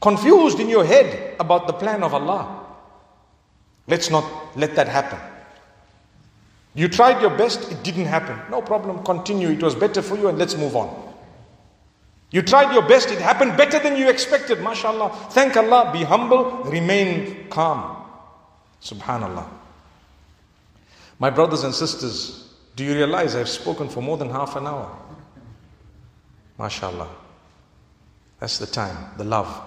confused 0.01 0.61
in 0.61 0.69
your 0.69 0.85
head 0.85 1.35
about 1.41 1.67
the 1.67 1.73
plan 1.73 2.05
of 2.05 2.15
Allah. 2.15 2.60
Let's 3.91 4.09
not 4.09 4.25
let 4.57 4.77
that 4.77 4.89
happen. 4.89 5.19
You 6.75 6.89
tried 6.89 7.21
your 7.21 7.37
best, 7.37 7.71
it 7.73 7.83
didn't 7.83 8.07
happen. 8.07 8.39
No 8.51 8.63
problem, 8.63 9.05
continue. 9.05 9.49
It 9.51 9.63
was 9.63 9.75
better 9.75 10.01
for 10.01 10.17
you, 10.17 10.29
and 10.29 10.39
let's 10.39 10.57
move 10.57 10.77
on. 10.77 11.09
You 12.31 12.43
tried 12.43 12.73
your 12.73 12.87
best, 12.87 13.11
it 13.11 13.19
happened 13.19 13.57
better 13.57 13.81
than 13.81 13.97
you 13.97 14.09
expected. 14.09 14.59
MashaAllah. 14.59 15.33
Thank 15.33 15.57
Allah, 15.57 15.91
be 15.93 16.05
humble, 16.05 16.63
remain 16.63 17.49
calm. 17.51 18.07
Subhanallah. 18.81 19.49
My 21.19 21.29
brothers 21.29 21.65
and 21.65 21.75
sisters, 21.75 22.55
do 22.77 22.85
you 22.85 22.95
realize 22.95 23.35
I've 23.35 23.49
spoken 23.49 23.89
for 23.89 24.01
more 24.01 24.17
than 24.17 24.31
half 24.31 24.55
an 24.55 24.69
hour? 24.69 24.97
MashaAllah. 26.59 27.09
That's 28.39 28.59
the 28.59 28.67
time, 28.67 29.11
the 29.19 29.25
love. 29.25 29.63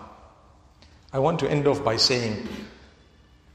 I 1.12 1.20
want 1.20 1.40
to 1.42 1.52
end 1.52 1.68
off 1.68 1.84
by 1.84 1.98
saying, 1.98 2.48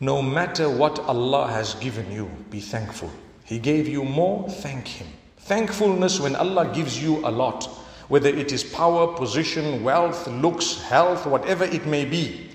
no 0.00 0.22
matter 0.22 0.70
what 0.70 0.98
Allah 1.00 1.48
has 1.48 1.74
given 1.74 2.10
you, 2.12 2.30
be 2.50 2.60
thankful. 2.60 3.10
He 3.44 3.58
gave 3.58 3.88
you 3.88 4.04
more, 4.04 4.48
thank 4.48 4.86
Him. 4.86 5.08
Thankfulness 5.38 6.20
when 6.20 6.36
Allah 6.36 6.70
gives 6.72 7.02
you 7.02 7.18
a 7.26 7.30
lot, 7.30 7.64
whether 8.08 8.28
it 8.28 8.52
is 8.52 8.62
power, 8.62 9.16
position, 9.16 9.82
wealth, 9.82 10.28
looks, 10.28 10.80
health, 10.82 11.26
whatever 11.26 11.64
it 11.64 11.86
may 11.86 12.04
be, 12.04 12.50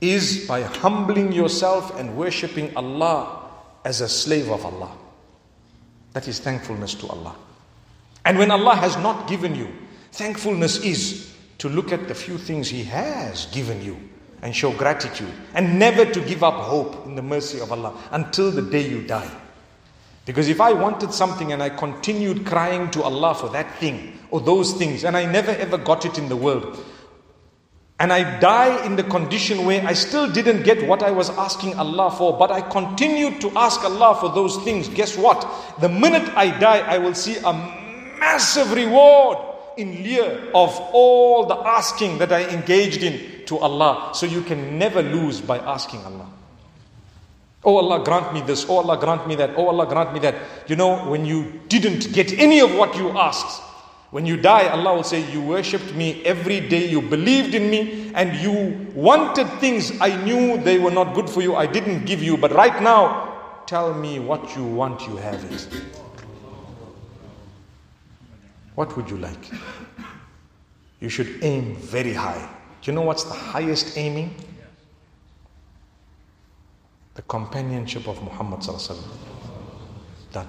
is 0.00 0.46
by 0.46 0.62
humbling 0.62 1.32
yourself 1.32 1.98
and 1.98 2.16
worshipping 2.16 2.76
Allah 2.76 3.50
as 3.84 4.00
a 4.00 4.08
slave 4.08 4.50
of 4.50 4.64
Allah. 4.66 4.90
That 6.12 6.28
is 6.28 6.40
thankfulness 6.40 6.94
to 6.96 7.08
Allah. 7.08 7.34
And 8.24 8.38
when 8.38 8.50
Allah 8.50 8.74
has 8.74 8.96
not 8.98 9.28
given 9.28 9.54
you, 9.54 9.68
thankfulness 10.12 10.78
is 10.84 11.34
to 11.58 11.68
look 11.68 11.92
at 11.92 12.08
the 12.08 12.14
few 12.14 12.36
things 12.36 12.68
He 12.68 12.84
has 12.84 13.46
given 13.46 13.82
you 13.82 13.96
and 14.42 14.54
show 14.54 14.72
gratitude 14.72 15.32
and 15.54 15.78
never 15.78 16.04
to 16.04 16.20
give 16.20 16.42
up 16.42 16.54
hope 16.54 17.06
in 17.06 17.14
the 17.14 17.22
mercy 17.22 17.60
of 17.60 17.72
Allah 17.72 17.96
until 18.10 18.50
the 18.50 18.62
day 18.62 18.86
you 18.86 19.02
die. 19.02 19.30
Because 20.24 20.48
if 20.48 20.60
I 20.60 20.72
wanted 20.72 21.12
something 21.12 21.52
and 21.52 21.62
I 21.62 21.70
continued 21.70 22.44
crying 22.44 22.90
to 22.92 23.02
Allah 23.02 23.34
for 23.34 23.48
that 23.50 23.78
thing 23.78 24.18
or 24.30 24.40
those 24.40 24.72
things 24.72 25.04
and 25.04 25.16
I 25.16 25.24
never 25.24 25.52
ever 25.52 25.78
got 25.78 26.04
it 26.04 26.18
in 26.18 26.28
the 26.28 26.36
world, 26.36 26.84
and 27.98 28.12
I 28.12 28.40
die 28.40 28.84
in 28.84 28.96
the 28.96 29.04
condition 29.04 29.64
where 29.64 29.86
I 29.86 29.92
still 29.92 30.28
didn't 30.28 30.64
get 30.64 30.88
what 30.88 31.04
I 31.04 31.12
was 31.12 31.30
asking 31.30 31.74
Allah 31.74 32.10
for, 32.10 32.36
but 32.36 32.50
I 32.50 32.60
continued 32.60 33.40
to 33.42 33.50
ask 33.56 33.84
Allah 33.84 34.16
for 34.18 34.28
those 34.28 34.56
things, 34.64 34.88
guess 34.88 35.16
what? 35.16 35.46
The 35.80 35.88
minute 35.88 36.28
I 36.36 36.50
die, 36.58 36.78
I 36.80 36.98
will 36.98 37.14
see 37.14 37.36
a 37.36 37.52
massive 38.18 38.72
reward 38.72 39.38
in 39.76 40.02
lieu 40.02 40.50
of 40.52 40.76
all 40.92 41.46
the 41.46 41.54
asking 41.54 42.18
that 42.18 42.32
I 42.32 42.48
engaged 42.48 43.04
in 43.04 43.31
to 43.46 43.58
Allah. 43.58 44.12
So 44.14 44.26
you 44.26 44.42
can 44.42 44.78
never 44.78 45.02
lose 45.02 45.40
by 45.40 45.58
asking 45.58 46.04
Allah. 46.04 46.30
Oh 47.64 47.76
Allah, 47.76 48.02
grant 48.04 48.34
me 48.34 48.40
this. 48.40 48.66
Oh 48.68 48.78
Allah, 48.78 48.98
grant 48.98 49.26
me 49.28 49.36
that. 49.36 49.50
Oh 49.56 49.68
Allah, 49.68 49.86
grant 49.86 50.12
me 50.12 50.20
that. 50.20 50.34
You 50.66 50.76
know, 50.76 51.08
when 51.08 51.24
you 51.24 51.60
didn't 51.68 52.12
get 52.12 52.32
any 52.32 52.60
of 52.60 52.74
what 52.74 52.96
you 52.96 53.10
asked, 53.10 53.62
when 54.10 54.26
you 54.26 54.36
die, 54.36 54.68
Allah 54.68 54.96
will 54.96 55.04
say, 55.04 55.30
You 55.32 55.40
worshipped 55.40 55.94
me 55.94 56.22
every 56.24 56.60
day, 56.60 56.86
you 56.88 57.00
believed 57.00 57.54
in 57.54 57.70
me, 57.70 58.12
and 58.14 58.34
you 58.36 58.90
wanted 58.94 59.48
things 59.60 59.92
I 60.00 60.22
knew 60.24 60.58
they 60.58 60.78
were 60.78 60.90
not 60.90 61.14
good 61.14 61.30
for 61.30 61.40
you, 61.40 61.54
I 61.56 61.66
didn't 61.66 62.04
give 62.04 62.22
you. 62.22 62.36
But 62.36 62.52
right 62.52 62.82
now, 62.82 63.62
tell 63.66 63.94
me 63.94 64.18
what 64.18 64.54
you 64.56 64.64
want, 64.64 65.06
you 65.06 65.16
have 65.16 65.42
it. 65.50 65.66
What 68.74 68.96
would 68.96 69.08
you 69.08 69.16
like? 69.18 69.50
You 71.00 71.08
should 71.08 71.38
aim 71.42 71.76
very 71.76 72.12
high. 72.12 72.48
Do 72.82 72.90
you 72.90 72.94
know 72.96 73.02
what's 73.02 73.22
the 73.22 73.32
highest 73.34 73.96
aiming? 73.96 74.34
The 77.14 77.22
companionship 77.22 78.08
of 78.08 78.20
Muhammad. 78.22 78.62
That. 80.32 80.46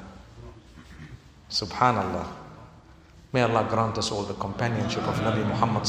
Subhanallah. 1.49 2.27
May 3.33 3.41
Allah 3.43 3.67
grant 3.69 3.97
us 3.99 4.11
all 4.11 4.23
the 4.23 4.33
companionship 4.33 5.03
of 5.07 5.15
Nabi 5.19 5.45
Muhammad 5.47 5.83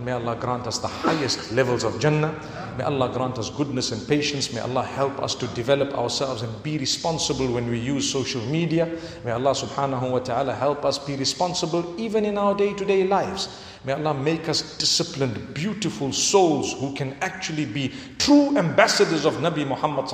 May 0.00 0.12
Allah 0.12 0.36
grant 0.36 0.66
us 0.66 0.78
the 0.78 0.88
highest 0.88 1.52
levels 1.52 1.84
of 1.84 2.00
Jannah. 2.00 2.34
May 2.76 2.84
Allah 2.84 3.08
grant 3.12 3.38
us 3.38 3.50
goodness 3.50 3.92
and 3.92 4.06
patience. 4.08 4.52
May 4.52 4.60
Allah 4.60 4.82
help 4.82 5.20
us 5.22 5.34
to 5.36 5.46
develop 5.48 5.94
ourselves 5.94 6.42
and 6.42 6.62
be 6.62 6.78
responsible 6.78 7.46
when 7.52 7.70
we 7.70 7.78
use 7.78 8.10
social 8.10 8.42
media. 8.46 8.86
May 9.24 9.30
Allah 9.30 9.52
subhanahu 9.52 10.10
wa 10.10 10.18
ta'ala 10.18 10.54
help 10.54 10.84
us 10.84 10.98
be 10.98 11.14
responsible 11.16 11.94
even 11.98 12.24
in 12.24 12.36
our 12.38 12.54
day-to-day 12.54 13.06
lives. 13.06 13.48
May 13.84 13.92
Allah 13.92 14.14
make 14.14 14.48
us 14.48 14.78
disciplined, 14.78 15.52
beautiful 15.52 16.10
souls 16.10 16.72
who 16.72 16.94
can 16.94 17.14
actually 17.20 17.66
be 17.66 17.92
true 18.16 18.56
ambassadors 18.56 19.26
of 19.26 19.34
Nabi 19.34 19.68
Muhammad 19.68 20.10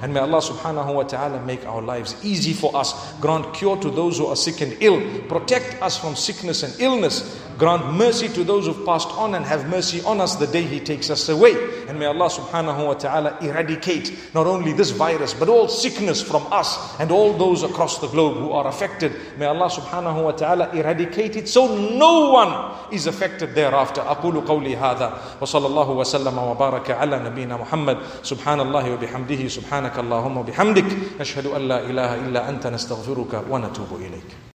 And 0.00 0.14
may 0.14 0.20
Allah 0.20 0.38
subhanahu 0.38 0.94
wa 0.94 1.02
ta'ala 1.02 1.44
make 1.44 1.66
our 1.66 1.82
lives 1.82 2.14
easy 2.22 2.52
for 2.52 2.74
us, 2.76 3.14
grant 3.20 3.52
cure 3.52 3.76
to 3.78 3.90
those 3.90 4.18
who 4.18 4.26
are 4.26 4.36
sick 4.36 4.60
and 4.60 4.76
ill, 4.80 5.02
protect 5.26 5.82
us 5.82 5.98
from 5.98 6.14
sickness 6.14 6.62
and 6.62 6.72
illness, 6.80 7.41
grant 7.57 7.93
mercy 7.93 8.27
to 8.29 8.43
those 8.43 8.65
who've 8.67 8.85
passed 8.85 9.09
on 9.09 9.35
and 9.35 9.45
have 9.45 9.67
mercy 9.69 10.01
on 10.01 10.21
us 10.21 10.35
the 10.35 10.47
day 10.47 10.61
He 10.61 10.79
takes 10.79 11.09
us 11.09 11.29
away. 11.29 11.53
And 11.87 11.99
may 11.99 12.05
Allah 12.05 12.29
subhanahu 12.29 12.85
wa 12.87 12.93
ta'ala 12.93 13.37
eradicate 13.41 14.33
not 14.33 14.47
only 14.47 14.73
this 14.73 14.91
virus 14.91 15.33
but 15.33 15.49
all 15.49 15.67
sickness 15.67 16.21
from 16.21 16.45
us 16.51 16.99
and 16.99 17.11
all 17.11 17.33
those 17.33 17.63
across 17.63 17.99
the 17.99 18.07
globe 18.07 18.37
who 18.37 18.51
are 18.51 18.67
affected. 18.67 19.13
May 19.37 19.45
Allah 19.45 19.69
subhanahu 19.69 20.23
wa 20.23 20.31
ta'ala 20.31 20.69
eradicate 20.73 21.35
it 21.35 21.47
so 21.49 21.67
no 21.97 22.31
one 22.31 22.93
is 22.93 23.07
affected 23.07 23.55
thereafter 23.55 24.01
أقول 24.01 24.45
قولي 24.47 24.75
هذا 24.77 25.17
وصلى 25.41 25.67
الله 25.67 25.89
وسلم 25.89 26.37
وبارك 26.37 26.91
على 26.91 27.19
نبينا 27.19 27.57
محمد 27.57 27.97
سبحان 28.23 28.59
الله 28.59 28.91
وبحمده 28.93 29.47
سبحانك 29.47 29.99
اللهم 29.99 30.37
وبحمدك 30.37 31.19
نشهد 31.19 31.45
أن 31.45 31.67
لا 31.67 31.79
إله 31.89 32.15
إلا 32.15 32.49
أنت 32.49 32.67
نستغفرك 32.67 33.43
ونتوب 33.49 33.91
إليك 34.01 34.50